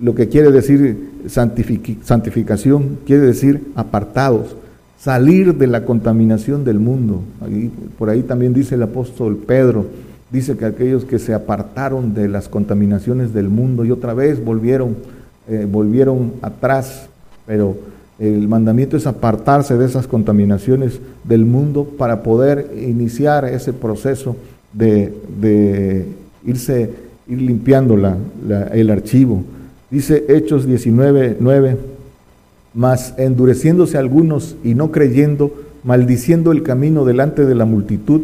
[0.00, 4.56] lo que quiere decir santificación, quiere decir apartados
[4.98, 7.22] salir de la contaminación del mundo.
[7.98, 9.86] por ahí también dice el apóstol Pedro,
[10.30, 14.96] dice que aquellos que se apartaron de las contaminaciones del mundo y otra vez volvieron,
[15.48, 17.08] eh, volvieron atrás,
[17.46, 17.76] pero
[18.18, 24.36] el mandamiento es apartarse de esas contaminaciones del mundo para poder iniciar ese proceso
[24.72, 26.04] de,
[26.44, 26.90] irse,
[27.28, 29.44] ir limpiando el archivo.
[29.90, 31.76] Dice Hechos 19, 9
[32.74, 38.20] mas endureciéndose algunos y no creyendo, maldiciendo el camino delante de la multitud,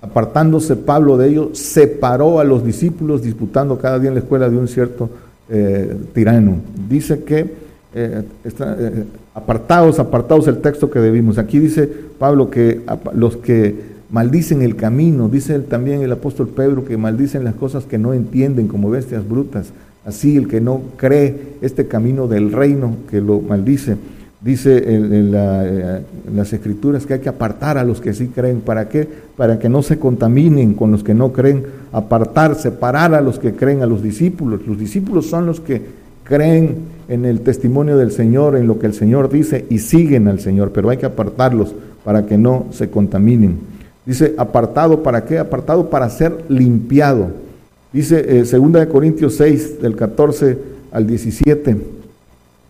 [0.00, 4.56] apartándose Pablo de ellos, separó a los discípulos, disputando cada día en la escuela de
[4.56, 5.10] un cierto
[5.48, 6.56] eh, tirano.
[6.88, 11.38] Dice que eh, eh, apartados, apartados el texto que debimos.
[11.38, 12.80] Aquí dice Pablo que
[13.14, 17.98] los que maldicen el camino, dice también el apóstol Pedro que maldicen las cosas que
[17.98, 19.72] no entienden como bestias brutas.
[20.08, 23.98] Así el que no cree este camino del reino, que lo maldice,
[24.40, 28.62] dice en, las escrituras que hay que apartar a los que sí creen.
[28.62, 29.06] ¿Para qué?
[29.36, 31.62] Para que no se contaminen con los que no creen.
[31.92, 34.66] Apartar, separar a los que creen, a los discípulos.
[34.66, 35.82] Los discípulos son los que
[36.24, 36.76] creen
[37.10, 40.72] en el testimonio del Señor, en lo que el Señor dice y siguen al Señor,
[40.72, 43.58] pero hay que apartarlos para que no se contaminen.
[44.06, 45.38] Dice, apartado para qué?
[45.38, 47.47] Apartado para ser limpiado
[47.92, 50.58] Dice eh, 2 Corintios 6, del 14
[50.92, 51.76] al 17,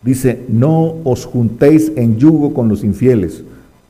[0.02, 3.42] dice, no os juntéis en yugo con los infieles,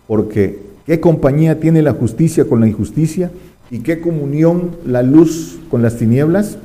[0.07, 3.31] porque ¿qué compañía tiene la justicia con la injusticia?
[3.71, 6.57] ¿Y qué comunión la luz con las tinieblas?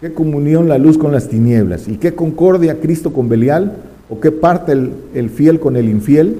[0.00, 1.86] ¿Qué comunión la luz con las tinieblas?
[1.86, 3.76] ¿Y qué concordia Cristo con Belial?
[4.08, 6.36] ¿O qué parte el, el fiel con el infiel?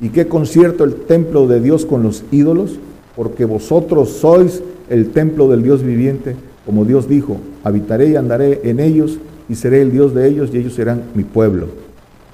[0.00, 2.78] ¿Y qué concierto el templo de Dios con los ídolos?
[3.14, 8.80] Porque vosotros sois el templo del Dios viviente, como Dios dijo, habitaré y andaré en
[8.80, 11.68] ellos y seré el Dios de ellos y ellos serán mi pueblo.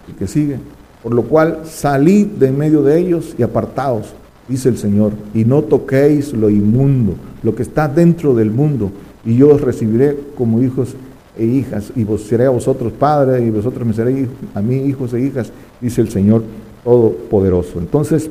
[0.08, 0.56] El que sigue.
[1.02, 4.14] Por lo cual salid de en medio de ellos y apartaos,
[4.48, 8.90] dice el Señor, y no toquéis lo inmundo, lo que está dentro del mundo,
[9.24, 10.96] y yo os recibiré como hijos
[11.36, 15.12] e hijas, y vos seré a vosotros padres, y vosotros me seréis a mí hijos
[15.12, 16.42] e hijas, dice el Señor
[16.82, 17.78] Todopoderoso.
[17.78, 18.30] Entonces,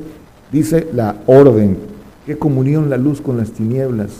[0.50, 1.76] dice la orden
[2.26, 4.10] qué comunión la luz con las tinieblas.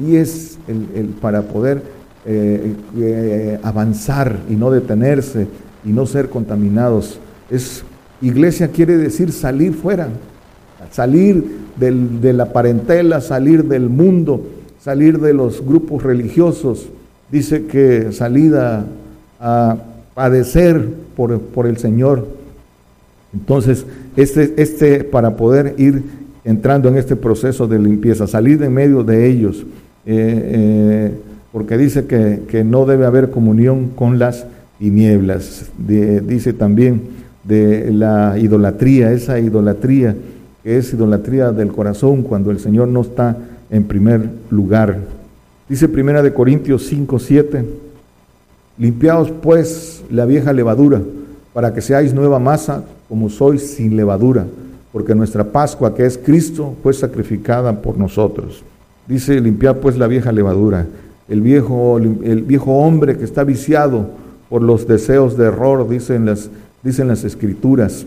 [0.00, 1.82] Y es el, para poder
[2.24, 5.46] eh, eh, avanzar y no detenerse
[5.84, 7.18] y no ser contaminados.
[7.50, 7.84] Es
[8.22, 10.08] iglesia quiere decir salir fuera,
[10.90, 14.44] salir de la parentela, salir del mundo,
[14.80, 16.88] salir de los grupos religiosos.
[17.30, 18.86] Dice que salida
[19.40, 19.76] a
[20.14, 22.26] padecer por, por el Señor.
[23.32, 23.86] Entonces,
[24.16, 26.02] este, este para poder ir
[26.44, 29.64] entrando en este proceso de limpieza, salir de en medio de ellos,
[30.06, 31.12] eh,
[31.52, 34.46] porque dice que, no debe haber comunión con las
[34.78, 35.66] tinieblas.
[35.78, 37.02] dice también
[37.44, 40.16] de la idolatría, esa idolatría
[40.62, 43.36] que es idolatría del corazón cuando el Señor no está
[43.70, 44.98] en primer lugar.
[45.68, 47.64] Dice Primera de Corintios 5, 7,
[48.78, 51.00] limpiaos pues la vieja levadura,
[51.52, 54.46] para que seáis nueva masa como sois sin levadura,
[54.92, 58.62] porque nuestra Pascua, que es Cristo, fue sacrificada por nosotros.
[59.06, 60.86] Dice, limpiad pues la vieja levadura,
[61.28, 64.06] el viejo, el viejo hombre que está viciado
[64.52, 66.50] por los deseos de error, dicen las,
[66.82, 68.04] dicen las escrituras.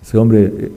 [0.00, 0.70] Ese hombre eh,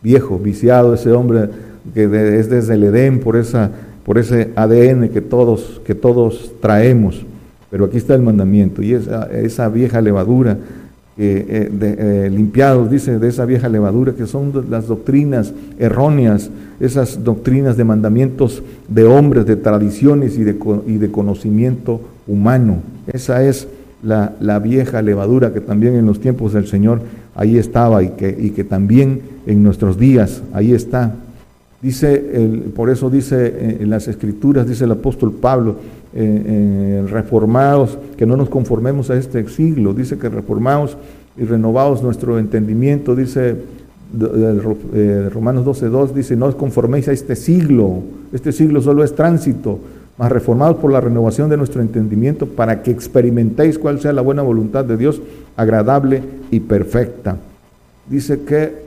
[0.00, 1.48] viejo, viciado, ese hombre
[1.92, 2.04] que
[2.38, 3.70] es desde el Edén por, esa,
[4.04, 7.26] por ese ADN que todos, que todos traemos.
[7.68, 10.56] Pero aquí está el mandamiento y esa, esa vieja levadura,
[11.18, 11.96] eh, de,
[12.26, 17.84] eh, limpiados, dice, de esa vieja levadura, que son las doctrinas erróneas, esas doctrinas de
[17.84, 22.78] mandamientos de hombres, de tradiciones y de, y de conocimiento humano.
[23.12, 23.68] Esa es
[24.02, 27.00] la, la, vieja levadura que también en los tiempos del Señor
[27.34, 31.14] ahí estaba y que, y que también en nuestros días ahí está.
[31.82, 35.76] Dice, el, por eso dice eh, en las escrituras, dice el apóstol Pablo,
[36.14, 40.96] eh, eh, reformados, que no nos conformemos a este siglo, dice que reformados
[41.36, 43.56] y renovados nuestro entendimiento, dice
[45.32, 49.78] Romanos 12.2, dice, no os conforméis a este siglo, este siglo solo es tránsito,
[50.18, 54.42] mas reformados por la renovación de nuestro entendimiento para que experimentéis cuál sea la buena
[54.42, 55.22] voluntad de Dios,
[55.56, 57.38] agradable y perfecta.
[58.08, 58.82] Dice que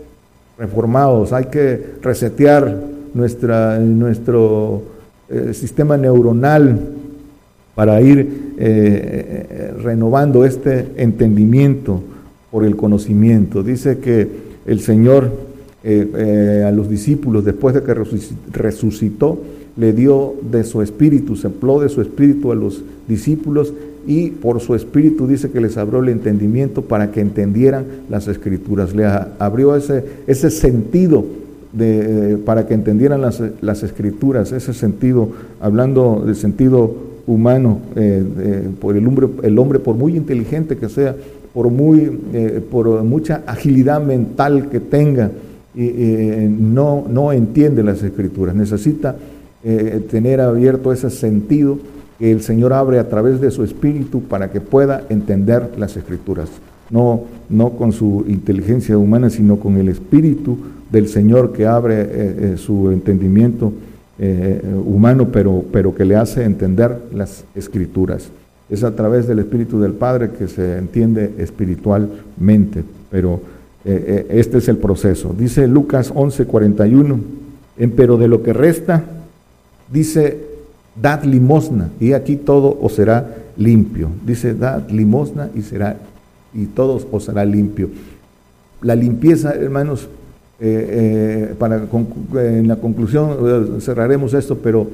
[0.58, 2.78] reformados, hay que resetear
[3.14, 4.84] nuestra, nuestro
[5.30, 6.80] eh, sistema neuronal
[7.76, 12.02] para ir eh, eh, renovando este entendimiento
[12.52, 13.64] por el conocimiento.
[13.64, 14.28] Dice que
[14.66, 15.46] el Señor
[15.86, 17.94] a los discípulos, después de que
[18.52, 19.40] resucitó,
[19.78, 23.72] le dio de su espíritu, sempló de su espíritu a los discípulos
[24.08, 28.94] y por su espíritu dice que les abrió el entendimiento para que entendieran las escrituras.
[28.94, 31.26] Le abrió ese, ese sentido
[31.74, 36.94] de, para que entendieran las, las, escrituras, ese sentido, hablando del sentido
[37.28, 41.16] humano, eh, por el hombre, el hombre, por muy inteligente que sea,
[41.54, 45.32] por, muy, eh, por mucha agilidad mental que tenga,
[45.76, 49.16] eh, no, no entiende las escrituras, necesita
[50.12, 51.80] tener abierto ese sentido
[52.20, 56.50] que el Señor abre a través de su espíritu para que pueda entender las escrituras.
[56.90, 60.58] No, no con su inteligencia humana, sino con el espíritu
[60.92, 63.74] del Señor que abre eh, eh, su entendimiento
[64.20, 68.30] eh, humano, pero, pero que le hace entender las escrituras.
[68.70, 73.42] Es a través del espíritu del Padre que se entiende espiritualmente, pero
[73.84, 75.36] este es el proceso.
[75.38, 77.20] Dice Lucas 11:41,
[77.96, 79.04] pero de lo que resta,
[79.92, 80.40] dice
[81.00, 84.10] dad limosna y aquí todo os será limpio.
[84.26, 85.98] Dice, dad limosna y será
[86.54, 87.90] y todo os será limpio.
[88.82, 90.08] La limpieza, hermanos,
[90.60, 91.84] eh, eh, para
[92.36, 94.88] en la conclusión eh, cerraremos esto, pero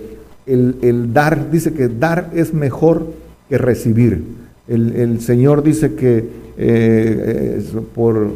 [0.46, 3.06] el, dar, dice que dar es mejor
[3.48, 4.24] que recibir.
[4.68, 6.26] El, Señor dice que
[7.94, 8.32] por,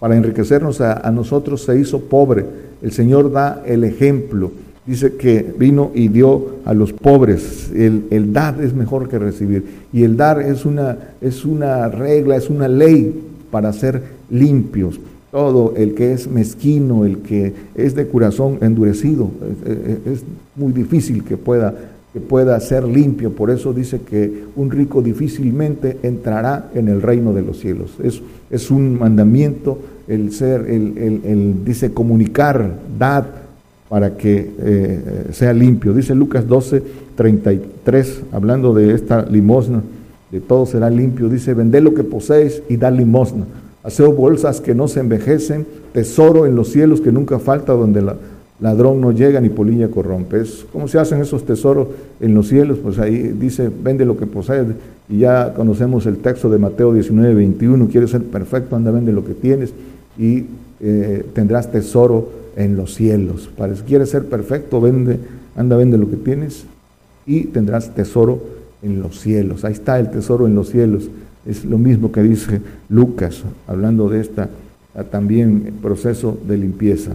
[0.00, 2.44] para enriquecernos a, a nosotros se hizo pobre.
[2.82, 4.50] El Señor da el ejemplo
[4.86, 7.70] dice que vino y dio a los pobres.
[7.74, 9.64] El, dar es mejor que recibir.
[9.92, 15.00] Y el dar es una, es una regla, es una ley para ser limpios.
[15.34, 19.32] Todo el que es mezquino, el que es de corazón endurecido,
[20.06, 20.22] es,
[20.54, 21.74] muy difícil que pueda,
[22.12, 23.32] que pueda ser limpio.
[23.32, 27.96] Por eso dice que un rico difícilmente entrará en el reino de los cielos.
[28.00, 33.42] Es, es un mandamiento el ser, el, el dice comunicar, dar
[33.88, 35.00] para que eh,
[35.32, 35.92] sea limpio.
[35.94, 36.80] Dice Lucas 12,
[37.16, 39.82] 33, hablando de esta limosna,
[40.30, 41.28] de todo será limpio.
[41.28, 43.46] Dice, vended lo que poseéis y da limosna.
[43.84, 48.10] Haced bolsas que no se envejecen, tesoro en los cielos que nunca falta, donde el
[48.58, 50.42] ladrón no llega ni polilla corrompe.
[50.72, 52.78] ¿Cómo se hacen esos tesoros en los cielos?
[52.82, 54.68] Pues ahí dice, vende lo que posees.
[55.08, 57.88] Y ya conocemos el texto de Mateo 19, 21.
[57.88, 59.74] Quieres ser perfecto, anda, vende lo que tienes
[60.18, 60.46] y
[60.80, 63.50] eh, tendrás tesoro en los cielos.
[63.86, 65.18] Quieres ser perfecto, vende,
[65.56, 66.64] anda, vende lo que tienes
[67.26, 68.42] y tendrás tesoro
[68.82, 69.64] en los cielos.
[69.64, 71.10] Ahí está el tesoro en los cielos.
[71.46, 74.44] Es lo mismo que dice Lucas, hablando de este
[75.10, 77.12] también proceso de limpieza.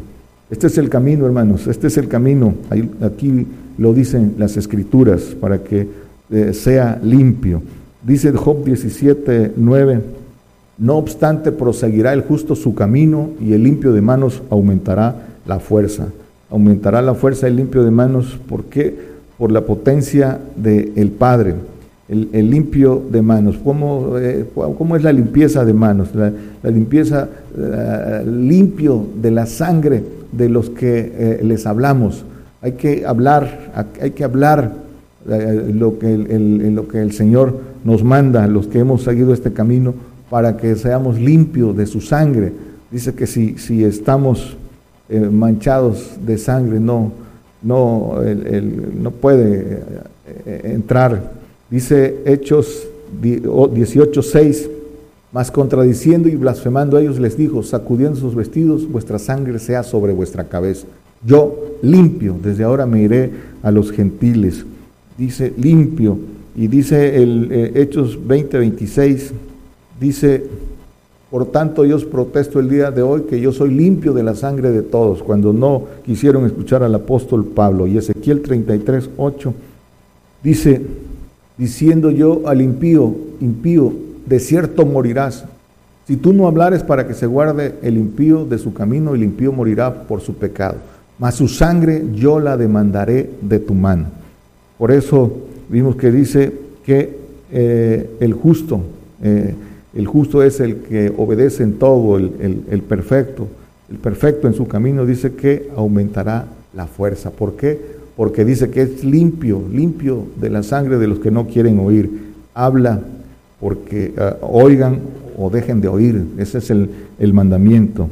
[0.50, 2.54] Este es el camino, hermanos, este es el camino.
[3.02, 5.88] aquí lo dicen las escrituras para que
[6.32, 7.62] eh, sea limpio.
[8.04, 10.02] Dice Job 17, 9,
[10.80, 16.08] no obstante proseguirá el justo su camino y el limpio de manos aumentará la fuerza.
[16.50, 18.40] aumentará la fuerza del limpio de manos.
[18.48, 18.96] ¿Por qué?
[19.38, 21.56] Por la potencia del Padre.
[22.10, 23.58] El, limpio de manos.
[23.64, 26.10] ¿Cómo, eh, ¿Cómo, es la limpieza de manos?
[26.16, 26.32] La,
[26.72, 32.26] limpieza eh, limpio de la sangre de los que eh, les hablamos.
[32.62, 34.74] Hay que hablar, hay que hablar
[35.26, 39.94] lo, que el, lo que el Señor nos manda, los que hemos seguido este camino,
[40.30, 42.52] para que seamos limpios de su sangre.
[42.92, 44.58] Dice que si, si estamos
[45.10, 47.12] eh, manchados de sangre, no,
[47.64, 48.16] no,
[49.02, 49.84] no puede eh,
[50.46, 51.39] eh, entrar.
[51.70, 52.88] Dice Hechos
[53.22, 54.70] 18:6,
[55.32, 60.14] mas contradiciendo y blasfemando a ellos les dijo, sacudiendo sus vestidos, vuestra sangre sea sobre
[60.14, 60.88] vuestra cabeza.
[61.26, 64.66] Yo limpio, desde ahora me iré a los gentiles.
[65.18, 66.18] Dice limpio.
[66.56, 69.32] Y dice el Hechos 20:26,
[70.00, 70.44] dice
[71.30, 74.34] por tanto, yo os protesto el día de hoy que yo soy limpio de la
[74.34, 77.86] sangre de todos, cuando no quisieron escuchar al apóstol Pablo.
[77.86, 79.54] Y Ezequiel 33, 8
[80.42, 80.82] dice,
[81.60, 83.94] diciendo yo al impío, impío,
[84.26, 85.46] de cierto morirás.
[86.08, 89.52] Si tú no hablares para que se guarde el impío de su camino, el impío
[89.52, 90.78] morirá por su pecado.
[91.20, 94.06] Mas su sangre yo la demandaré de tu mano.
[94.78, 95.32] Por eso
[95.68, 96.52] vimos que dice
[96.86, 97.20] que
[97.52, 98.82] eh, el justo,
[99.22, 99.54] eh,
[99.94, 103.48] el justo es el que obedece en todo, el, perfecto.
[103.92, 107.32] El perfecto en su camino dice que aumentará la fuerza.
[107.32, 107.99] ¿Por qué?
[108.20, 112.34] Porque dice que es limpio, limpio de la sangre de los que no quieren oír.
[112.54, 113.00] Habla
[113.62, 115.00] porque ah, oigan
[115.38, 116.26] o dejen de oír.
[116.38, 118.10] Ese es el, mandamiento.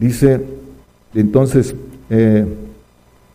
[0.00, 0.40] Dice
[1.12, 1.74] entonces
[2.08, 2.46] eh,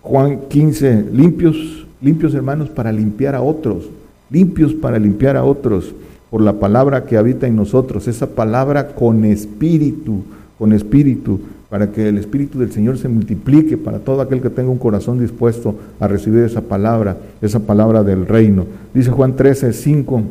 [0.02, 3.88] Juan 15, limpios, limpios hermanos para limpiar a otros,
[4.32, 5.94] limpios para limpiar a otros
[6.32, 10.24] por la palabra que habita en nosotros, esa palabra con espíritu,
[10.58, 14.72] con espíritu, para que el espíritu del Señor se multiplique para todo aquel que tenga
[14.72, 18.66] un corazón dispuesto a recibir esa palabra, esa palabra del reino.
[18.94, 20.22] Dice Juan 13, 5,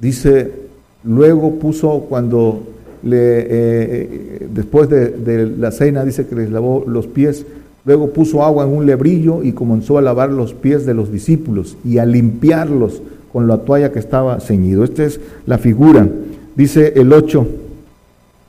[0.00, 0.50] dice,
[1.04, 2.62] luego puso cuando
[3.02, 7.44] le, eh, eh, después de, de la cena, dice que les lavó los pies,
[7.84, 11.76] luego puso agua en un lebrillo y comenzó a lavar los pies de los discípulos
[11.84, 13.02] y a limpiarlos
[13.34, 14.82] con la toalla que estaba ceñido.
[14.84, 16.08] Esta es la figura.
[16.56, 17.46] Dice el 8,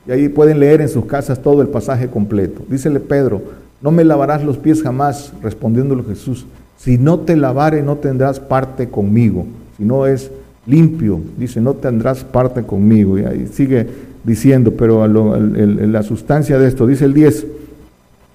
[0.06, 2.62] y ahí pueden leer en sus casas todo el pasaje completo.
[2.68, 3.42] Dícele Pedro,
[3.82, 6.46] no me lavarás los pies jamás, respondiéndole Jesús.
[6.76, 9.46] Si no te lavare, no tendrás parte conmigo.
[9.76, 10.30] Si no es
[10.66, 13.18] limpio, dice, no tendrás parte conmigo.
[13.18, 13.86] Y ahí sigue
[14.24, 17.46] diciendo, pero la sustancia de esto, dice el 10,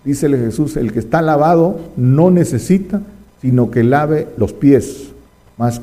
[0.04, 3.02] dícele Jesús, el que está lavado no necesita,
[3.42, 5.10] sino que lave los pies.
[5.58, 5.82] Más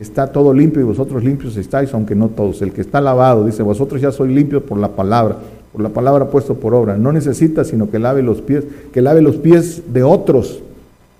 [0.00, 2.62] está todo limpio y vosotros limpios estáis, aunque no todos.
[2.62, 5.36] El que está lavado, dice, vosotros ya sois limpios por la palabra,
[5.72, 6.96] por la palabra puesto por obra.
[6.96, 10.62] No necesita sino que lave los pies, que lave los pies de otros,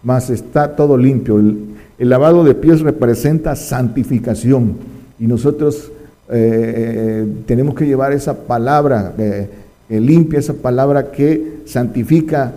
[0.03, 1.39] mas está todo limpio.
[1.39, 4.77] El, lavado de pies representa santificación
[5.19, 5.93] y nosotros
[6.31, 9.51] eh, eh, tenemos que llevar esa palabra eh,
[9.91, 12.55] limpia, esa palabra que santifica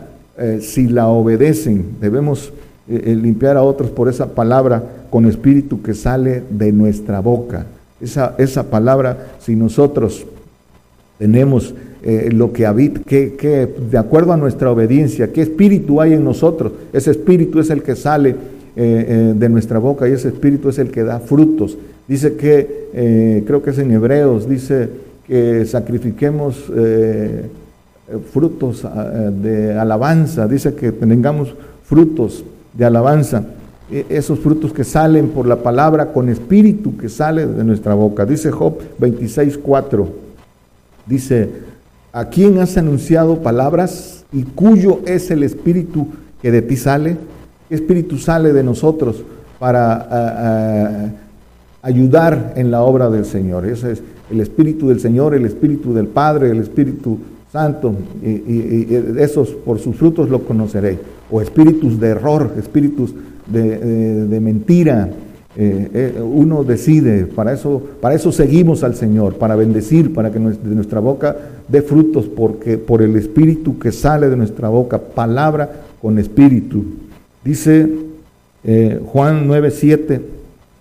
[0.62, 1.98] si la obedecen.
[2.02, 2.54] Debemos
[2.88, 4.82] limpiar a otros por esa palabra
[5.13, 7.67] con espíritu que sale de nuestra boca.
[8.02, 10.26] Esa, esa palabra, si nosotros
[11.19, 16.23] tenemos eh, lo que habita, que, de acuerdo a nuestra obediencia, qué espíritu hay en
[16.23, 18.36] nosotros, ese espíritu es el que sale eh,
[18.76, 21.78] eh, de nuestra boca y ese espíritu es el que da frutos.
[22.08, 24.89] Dice que, creo que es en Hebreos, dice
[25.28, 26.71] que sacrifiquemos
[28.32, 28.84] frutos
[29.43, 33.43] de alabanza, dice que tengamos frutos de alabanza.
[33.91, 38.26] E, esos frutos que salen por la palabra con espíritu que sale de nuestra boca.
[38.26, 40.08] Dice Job 26.4,
[41.06, 41.50] dice,
[42.13, 46.08] ¿a quién has anunciado palabras y cuyo es el espíritu
[46.41, 47.17] que de ti sale?
[47.67, 49.24] ¿Qué espíritu sale de nosotros
[49.60, 51.12] para
[51.82, 53.65] ayudar en la obra del Señor?
[53.65, 57.19] Ese es el espíritu del Señor, el espíritu del Padre, el espíritu
[57.52, 57.93] Santo,
[58.24, 60.99] y, y esos por sus frutos lo conoceréis.
[61.30, 63.14] O espíritus de error, espíritus
[63.48, 65.10] de, mentira.
[65.56, 70.39] Eh, eh, uno decide, para eso, para eso seguimos al Señor, para bendecir, para que
[70.39, 71.36] de nuestra boca
[71.68, 75.70] dé frutos, porque por el espíritu que sale de nuestra boca, palabra
[76.02, 76.84] con espíritu.
[77.44, 77.88] Dice
[78.64, 80.22] eh, Juan 9:7,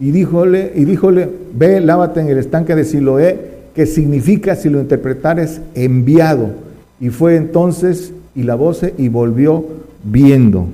[0.00, 4.80] y díjole, y díjole, ve, lávate en el estanque de Siloé, que significa, si lo
[4.80, 6.50] interpretares, enviado.
[6.98, 9.64] Y fue entonces y la voz y volvió
[10.04, 10.66] viendo.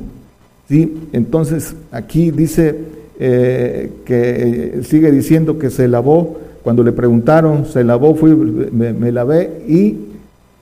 [0.68, 1.08] ¿Sí?
[1.12, 2.76] Entonces aquí dice
[3.18, 9.62] eh, que sigue diciendo que se lavó, cuando le preguntaron, se lavó, fui, me, lavé
[9.66, 9.96] y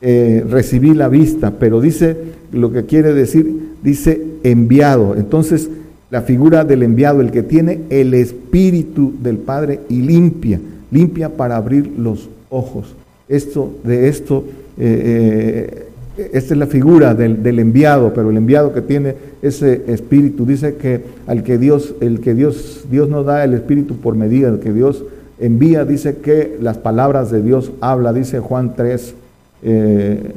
[0.01, 2.17] eh, recibí la vista, pero dice
[2.53, 5.17] lo que quiere decir, dice enviado.
[5.17, 5.69] Entonces,
[6.11, 11.57] la figura del enviado, el que tiene el espíritu del Padre y limpia, limpia para
[11.57, 12.95] abrir los ojos.
[13.29, 14.45] Esto, de esto,
[14.79, 20.77] eh, esta es la figura del, enviado, pero el enviado que tiene ese espíritu, dice
[20.77, 24.59] que al que Dios, el que Dios, Dios nos da el espíritu por medida, el
[24.59, 25.05] que Dios
[25.39, 29.15] envía, dice que las palabras de Dios habla, dice Juan 3,
[29.63, 30.33] eh,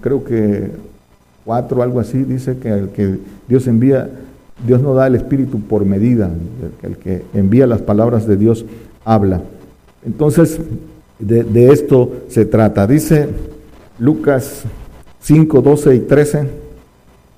[0.00, 0.70] creo que
[1.44, 3.18] 4, algo así, dice que el que
[3.48, 4.10] Dios envía,
[4.66, 6.30] Dios no da el espíritu por medida,
[6.82, 8.64] el que envía las palabras de Dios
[9.04, 9.40] habla.
[10.04, 10.58] Entonces,
[11.20, 12.86] de, de esto se trata.
[12.88, 13.28] Dice
[13.98, 14.64] Lucas
[15.22, 16.44] 5, 12 y 13,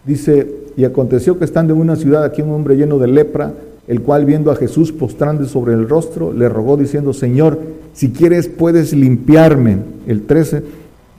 [0.07, 3.53] dice, y aconteció que estando en una ciudad aquí un hombre lleno de lepra,
[3.87, 7.59] el cual viendo a Jesús postrando sobre el rostro, le rogó diciendo, Señor,
[7.93, 9.78] si quieres puedes limpiarme.
[10.07, 10.62] El 13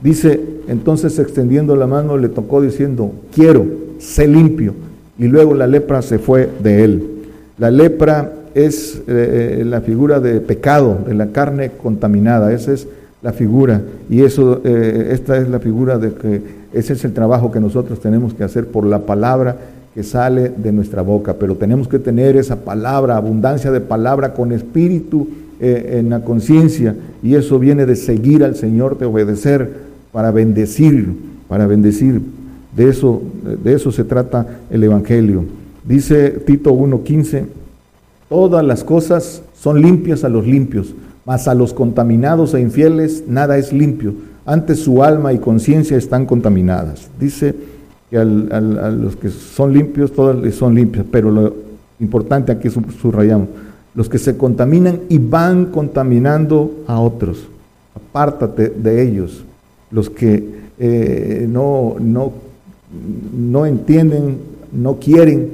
[0.02, 3.64] dice, entonces extendiendo la mano le tocó diciendo, quiero,
[3.98, 4.74] sé limpio.
[5.18, 7.08] Y luego la lepra se fue de él.
[7.58, 12.52] La lepra es eh, eh, la figura de pecado, de la carne contaminada.
[12.52, 12.88] Esa es
[13.26, 13.82] la figura.
[14.08, 16.40] Y eso, eh, esta es la figura de que
[16.72, 19.56] ese es el trabajo que nosotros tenemos que hacer por la palabra
[19.92, 24.52] que sale de nuestra boca, pero tenemos que tener esa palabra, abundancia de palabra con
[24.52, 25.26] espíritu
[25.58, 29.72] eh, en la conciencia, y eso viene de seguir al Señor, de obedecer,
[30.12, 31.12] para bendecir,
[31.48, 32.20] para bendecir.
[32.76, 33.22] De eso,
[33.64, 35.44] de eso se trata el Evangelio.
[35.84, 37.42] Dice Tito 1.15,
[38.28, 40.94] todas las cosas son limpias a los limpios,
[41.26, 44.14] mas a los contaminados e infieles nada es limpio,
[44.46, 47.10] antes su alma y conciencia están contaminadas.
[47.18, 47.54] Dice
[48.08, 51.52] que a los que son limpios, todos son limpios, pero lo
[51.98, 53.48] importante aquí subrayamos,
[53.94, 57.48] los que se contaminan y van contaminando a otros,
[57.94, 59.44] apártate de ellos,
[59.90, 62.32] los que eh, no, no,
[63.36, 64.38] no entienden,
[64.70, 65.50] no quieren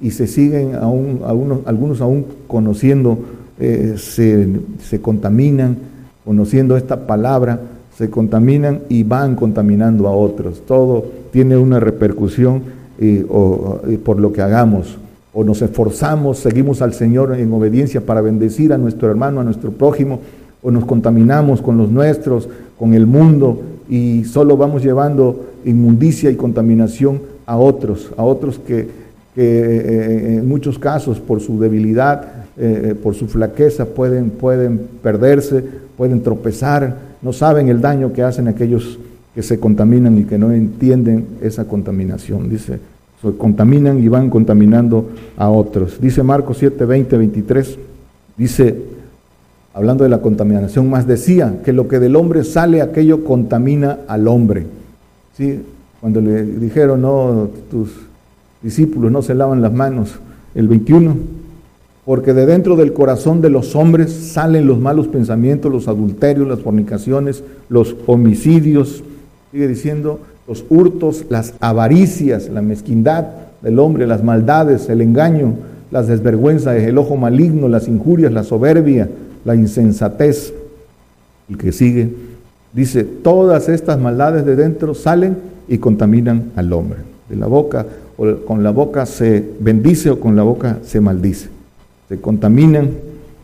[0.00, 1.22] y se siguen aún,
[1.66, 3.18] algunos aún conociendo,
[3.58, 4.48] eh, se,
[4.82, 5.76] se contaminan,
[6.24, 7.60] conociendo esta palabra,
[7.96, 10.62] se contaminan y van contaminando a otros.
[10.66, 12.62] Todo tiene una repercusión
[14.04, 14.98] por lo que hagamos.
[15.32, 19.70] O nos esforzamos, seguimos al Señor en obediencia para bendecir a nuestro hermano, a nuestro
[19.70, 20.20] prójimo,
[20.62, 22.48] o nos contaminamos con los nuestros,
[22.78, 28.88] con el mundo, y solo vamos llevando inmundicia y contaminación a otros, a otros que,
[29.36, 35.62] eh, en muchos casos por su debilidad, eh, por su flaqueza pueden, pueden perderse,
[35.96, 38.98] pueden tropezar, no saben el daño que hacen aquellos
[39.34, 42.48] que se contaminan y que no entienden esa contaminación.
[42.48, 42.78] Dice,
[43.36, 46.00] contaminan y van contaminando a otros.
[46.00, 47.78] Dice Marcos 7, 20, 23,
[48.36, 48.74] dice,
[49.74, 54.28] hablando de la contaminación, más decía que lo que del hombre sale, aquello contamina al
[54.28, 54.66] hombre.
[55.36, 55.60] ¿Sí?
[56.00, 57.90] Cuando le dijeron, no, tus
[58.62, 60.14] discípulos no se lavan las manos,
[60.54, 61.16] el 21,
[62.06, 66.60] porque de dentro del corazón de los hombres salen los malos pensamientos, los adulterios, las
[66.60, 69.02] fornicaciones, los homicidios,
[69.50, 73.26] sigue diciendo, los hurtos, las avaricias, la mezquindad
[73.60, 75.54] del hombre, las maldades, el engaño,
[75.90, 79.10] las desvergüenzas, el ojo maligno, las injurias, la soberbia,
[79.44, 80.54] la insensatez.
[81.48, 82.14] El que sigue
[82.72, 86.98] dice, todas estas maldades de dentro salen y contaminan al hombre.
[87.28, 87.84] De la boca,
[88.16, 91.55] o con la boca se bendice o con la boca se maldice
[92.08, 92.90] se contaminan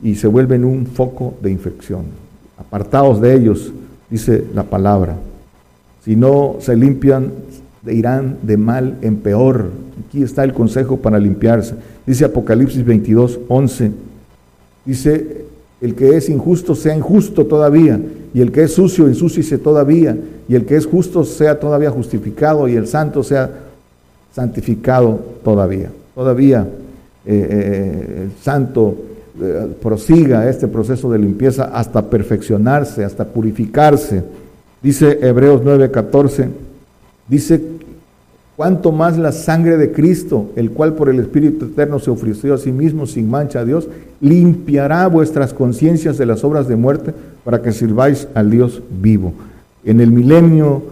[0.03, 2.05] y se vuelven un foco de infección.
[2.59, 3.73] Apartados de ellos,
[4.11, 5.17] dice la palabra.
[6.05, 7.33] Si no se limpian,
[7.87, 9.71] irán de mal en peor.
[10.07, 11.75] Aquí está el consejo para limpiarse.
[12.07, 13.93] Dice Apocalipsis 22, 11.
[14.85, 15.45] Dice,
[15.81, 18.01] el que es injusto sea injusto todavía,
[18.35, 20.17] y el que es sucio ensúciese todavía,
[20.49, 23.51] y el que es justo sea todavía justificado, y el santo sea
[24.33, 25.91] santificado todavía.
[26.15, 26.67] Todavía
[27.25, 28.97] eh, eh, el santo
[29.41, 34.23] eh, prosiga este proceso de limpieza hasta perfeccionarse, hasta purificarse.
[34.83, 36.49] Dice Hebreos 9:14,
[37.29, 37.63] dice,
[38.57, 42.59] cuanto más la sangre de Cristo, el cual por el Espíritu Eterno se ofreció a
[42.59, 43.89] sí mismo sin mancha a Dios,
[44.21, 47.15] limpiará vuestras conciencias de las obras de muerte
[47.45, 49.33] para que sirváis al Dios vivo.
[49.85, 50.83] En el milenio,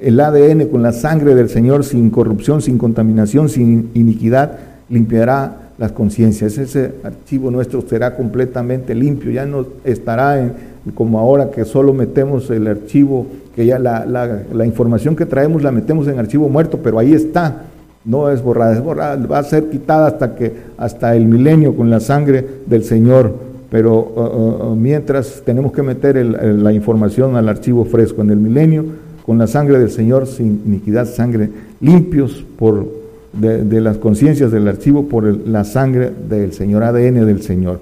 [0.00, 5.92] el ADN con la sangre del Señor, sin corrupción, sin contaminación, sin iniquidad, limpiará las
[5.92, 6.58] conciencias.
[6.58, 10.52] Ese archivo nuestro será completamente limpio, ya no estará en,
[10.94, 13.26] como ahora que solo metemos el archivo,
[13.56, 17.62] que ya la, la, información que traemos la metemos en archivo muerto, pero ahí está,
[18.04, 21.88] no es borrada, es borrada, va a ser quitada hasta que hasta el milenio con
[21.88, 23.32] la sangre del Señor.
[23.70, 28.36] Pero uh, uh, uh, mientras tenemos que meter la información al archivo fresco en el
[28.36, 28.84] milenio,
[29.24, 31.48] con la sangre del Señor, sin iniquidad, sangre,
[31.80, 32.99] limpios por
[33.32, 37.80] de, las conciencias del archivo por la sangre del Señor, ADN del Señor.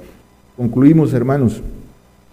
[0.56, 1.62] Concluimos, hermanos,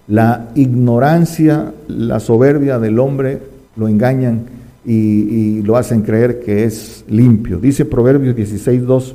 [0.07, 3.39] la ignorancia, la soberbia del hombre
[3.75, 4.43] lo engañan
[4.85, 7.59] y, y lo hacen creer que es limpio.
[7.59, 9.13] Dice Proverbios 16.2,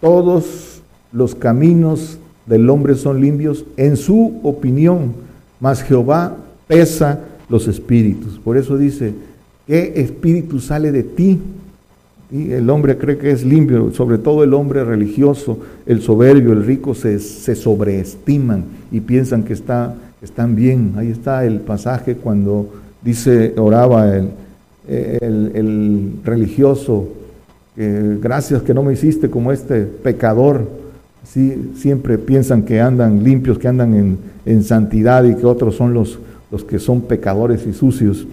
[0.00, 0.82] todos
[1.12, 5.14] los caminos del hombre son limpios en su opinión,
[5.60, 8.38] mas Jehová pesa los espíritus.
[8.38, 9.14] Por eso dice,
[9.66, 11.38] ¿qué espíritu sale de ti?
[12.30, 16.64] Y el hombre cree que es limpio, sobre todo el hombre religioso, el soberbio, el
[16.64, 20.94] rico, se, sobreestiman y piensan que está, están bien.
[20.96, 22.68] Ahí está el pasaje cuando
[23.02, 24.30] dice, oraba el,
[24.88, 27.08] el, religioso,
[27.76, 30.68] gracias que no me hiciste como este pecador.
[31.22, 35.94] Sí, siempre piensan que andan limpios, que andan en, en santidad y que otros son
[35.94, 36.18] los,
[36.50, 38.26] los que son pecadores y sucios.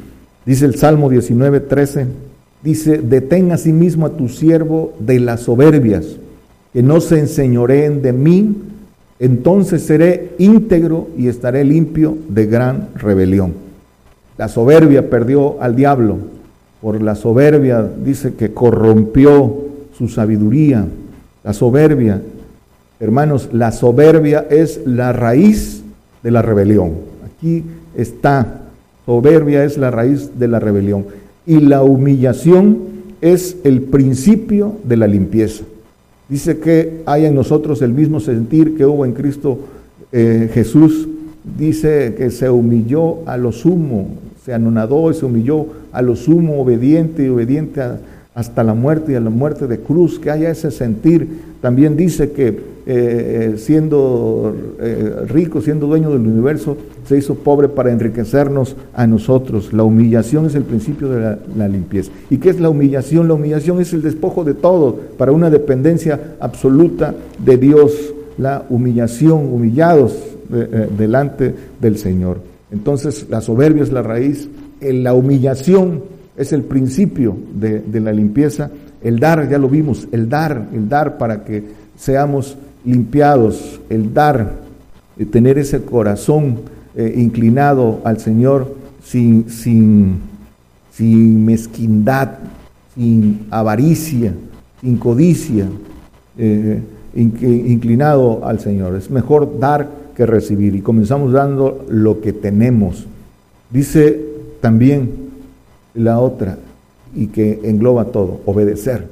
[0.45, 2.07] Dice el Salmo 19, 13,
[2.63, 6.17] dice, detén a sí mismo a tu siervo de las soberbias,
[6.71, 8.55] que no se enseñoreen de mí,
[9.19, 13.53] entonces seré íntegro y estaré limpio de gran rebelión.
[14.37, 16.17] La soberbia perdió al diablo,
[16.81, 20.85] por la soberbia dice que corrompió su sabiduría.
[21.43, 22.21] La soberbia,
[22.99, 25.81] hermanos, la soberbia es la raíz
[26.23, 26.95] de la rebelión.
[27.25, 27.63] Aquí
[27.95, 28.63] está.
[29.05, 31.05] Soberbia es la raíz de la rebelión.
[31.45, 32.79] Y la humillación
[33.21, 35.63] es el principio de la limpieza.
[36.29, 39.59] Dice que hay en nosotros el mismo sentir que hubo en Cristo
[40.11, 41.07] eh, Jesús.
[41.57, 44.07] Dice que se humilló a lo sumo,
[44.43, 47.81] se anonadó y se humilló a lo sumo, obediente y obediente
[48.33, 51.27] hasta la muerte y a la muerte de cruz, que haya ese sentir.
[51.61, 56.75] También dice que eh, siendo eh, rico, siendo dueño del universo,
[57.07, 59.71] se hizo pobre para enriquecernos a nosotros.
[59.71, 62.11] La humillación es el principio de la, limpieza.
[62.29, 63.29] ¿Y qué es la humillación?
[63.29, 68.13] La humillación es el despojo de todo para una dependencia absoluta de Dios.
[68.37, 70.17] La humillación, humillados
[70.53, 72.41] eh, delante del Señor.
[72.69, 74.49] Entonces la soberbia es la raíz,
[74.81, 76.03] la humillación
[76.35, 78.71] es el principio de, de la limpieza.
[79.01, 81.63] El dar, ya lo vimos, el dar, el dar para que
[81.95, 84.53] seamos limpiados, el dar,
[85.31, 86.59] tener ese corazón
[86.95, 90.19] eh, inclinado al Señor sin, sin,
[90.91, 92.31] sin, mezquindad,
[92.95, 94.33] sin avaricia,
[94.81, 95.67] sin codicia,
[96.37, 96.81] eh,
[97.15, 98.95] inclinado al Señor.
[98.95, 103.05] Es mejor dar que recibir y comenzamos dando lo que tenemos.
[103.71, 104.19] Dice
[104.61, 105.11] también
[105.93, 106.57] la otra
[107.15, 109.07] y que engloba todo, obedecer.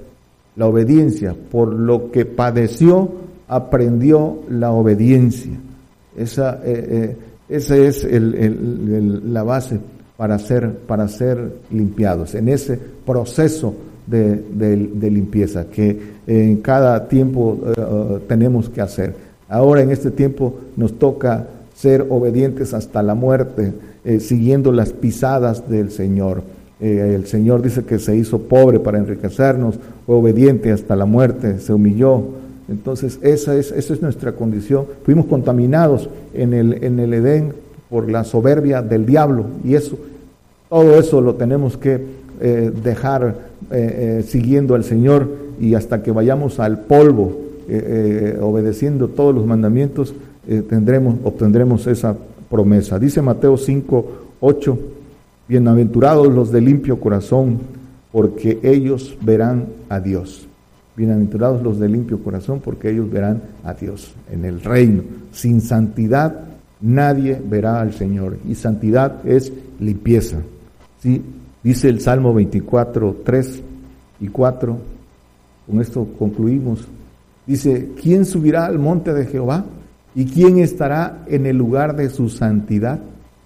[0.55, 3.09] La obediencia por lo que padeció
[3.52, 5.52] aprendió la obediencia.
[6.16, 7.18] Esa, eh, eh
[7.49, 9.78] es la base
[10.16, 13.76] para ser, para ser limpiados, en ese proceso
[14.08, 14.41] de,
[15.02, 19.16] limpieza que en cada tiempo eh, tenemos que hacer.
[19.49, 21.45] Ahora en este tiempo nos toca
[21.76, 23.74] ser obedientes hasta la muerte,
[24.06, 26.41] eh, siguiendo las pisadas del Señor.
[26.80, 29.78] el Señor dice que se hizo pobre para enriquecernos,
[30.08, 32.40] obediente hasta la muerte, se humilló
[32.72, 34.86] entonces, esa es, esa es nuestra condición.
[35.03, 37.53] Fuimos contaminados en el, en el Edén
[37.89, 39.97] por la soberbia del diablo y eso,
[40.69, 41.99] todo eso lo tenemos que
[42.39, 43.36] eh, dejar
[43.69, 45.28] eh, eh, siguiendo al Señor
[45.59, 47.39] y hasta que vayamos al polvo,
[48.41, 50.13] obedeciendo todos los mandamientos,
[50.67, 52.17] tendremos, obtendremos esa
[52.49, 52.99] promesa.
[52.99, 54.05] Dice Mateo 5,
[54.41, 54.80] 8,
[55.47, 57.59] bienaventurados los de limpio corazón,
[58.11, 60.49] porque ellos verán a Dios.
[60.93, 65.03] Bienaventurados los de limpio corazón, porque ellos verán a Dios en el reino.
[65.31, 66.41] Sin santidad
[66.81, 68.37] nadie verá al Señor.
[68.45, 70.39] Y santidad es limpieza.
[70.99, 71.21] ¿Sí?
[71.63, 73.61] Dice el Salmo 24, 3
[74.19, 74.77] y 4.
[75.65, 76.85] Con esto concluimos.
[77.47, 79.63] Dice, ¿quién subirá al monte de Jehová?
[80.13, 82.99] ¿Y quién estará en el lugar de su santidad?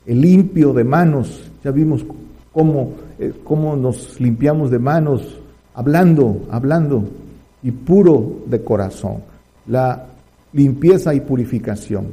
[0.07, 1.51] El limpio de manos.
[1.63, 2.03] Ya vimos
[2.51, 5.39] cómo, eh, cómo nos limpiamos de manos,
[5.75, 7.07] hablando, hablando
[7.66, 9.24] y puro de corazón.
[9.68, 10.05] La
[10.53, 12.05] limpieza y purificación.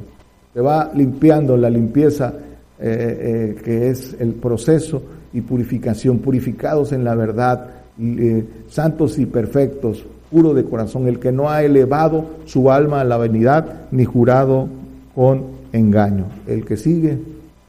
[0.51, 2.33] Se va limpiando la limpieza
[2.79, 9.27] eh, eh, que es el proceso y purificación, purificados en la verdad, eh, santos y
[9.27, 14.05] perfectos, puro de corazón, el que no ha elevado su alma a la vanidad ni
[14.05, 14.67] jurado
[15.13, 16.25] con engaño.
[16.47, 17.19] El que sigue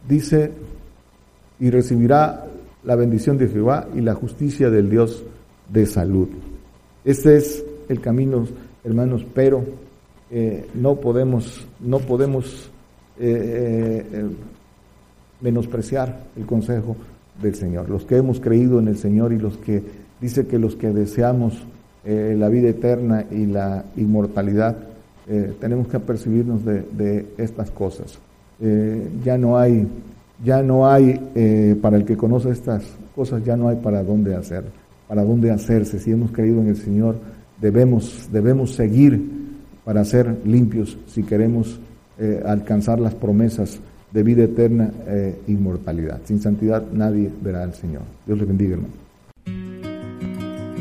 [0.09, 0.53] dice
[1.61, 2.47] y recibirá
[2.82, 5.22] la bendición de Jehová y la justicia del Dios
[5.70, 6.28] de salud.
[7.05, 8.47] Este es el camino,
[8.85, 9.64] hermanos, pero
[10.30, 12.68] eh, no podemos, no podemos
[13.20, 14.24] eh, eh,
[15.41, 16.97] menospreciar el consejo
[17.41, 17.89] del Señor.
[17.89, 19.80] Los que hemos creído en el Señor y los que
[20.20, 21.62] dice que los que deseamos
[22.07, 24.76] la vida eterna y la inmortalidad,
[25.59, 28.18] tenemos que apercibirnos de, estas cosas.
[29.24, 29.89] Ya no hay,
[30.45, 32.85] ya no hay para el que conoce estas
[33.16, 34.64] cosas, ya no hay para dónde hacer,
[35.09, 35.99] para dónde hacerse.
[35.99, 37.16] Si hemos creído en el Señor,
[37.61, 39.20] debemos, debemos seguir
[39.84, 41.80] para ser limpios si queremos
[42.44, 43.80] alcanzar las promesas
[44.12, 46.20] de vida eterna e inmortalidad.
[46.24, 48.02] Sin santidad nadie verá al Señor.
[48.26, 49.03] Dios le bendiga, hermano.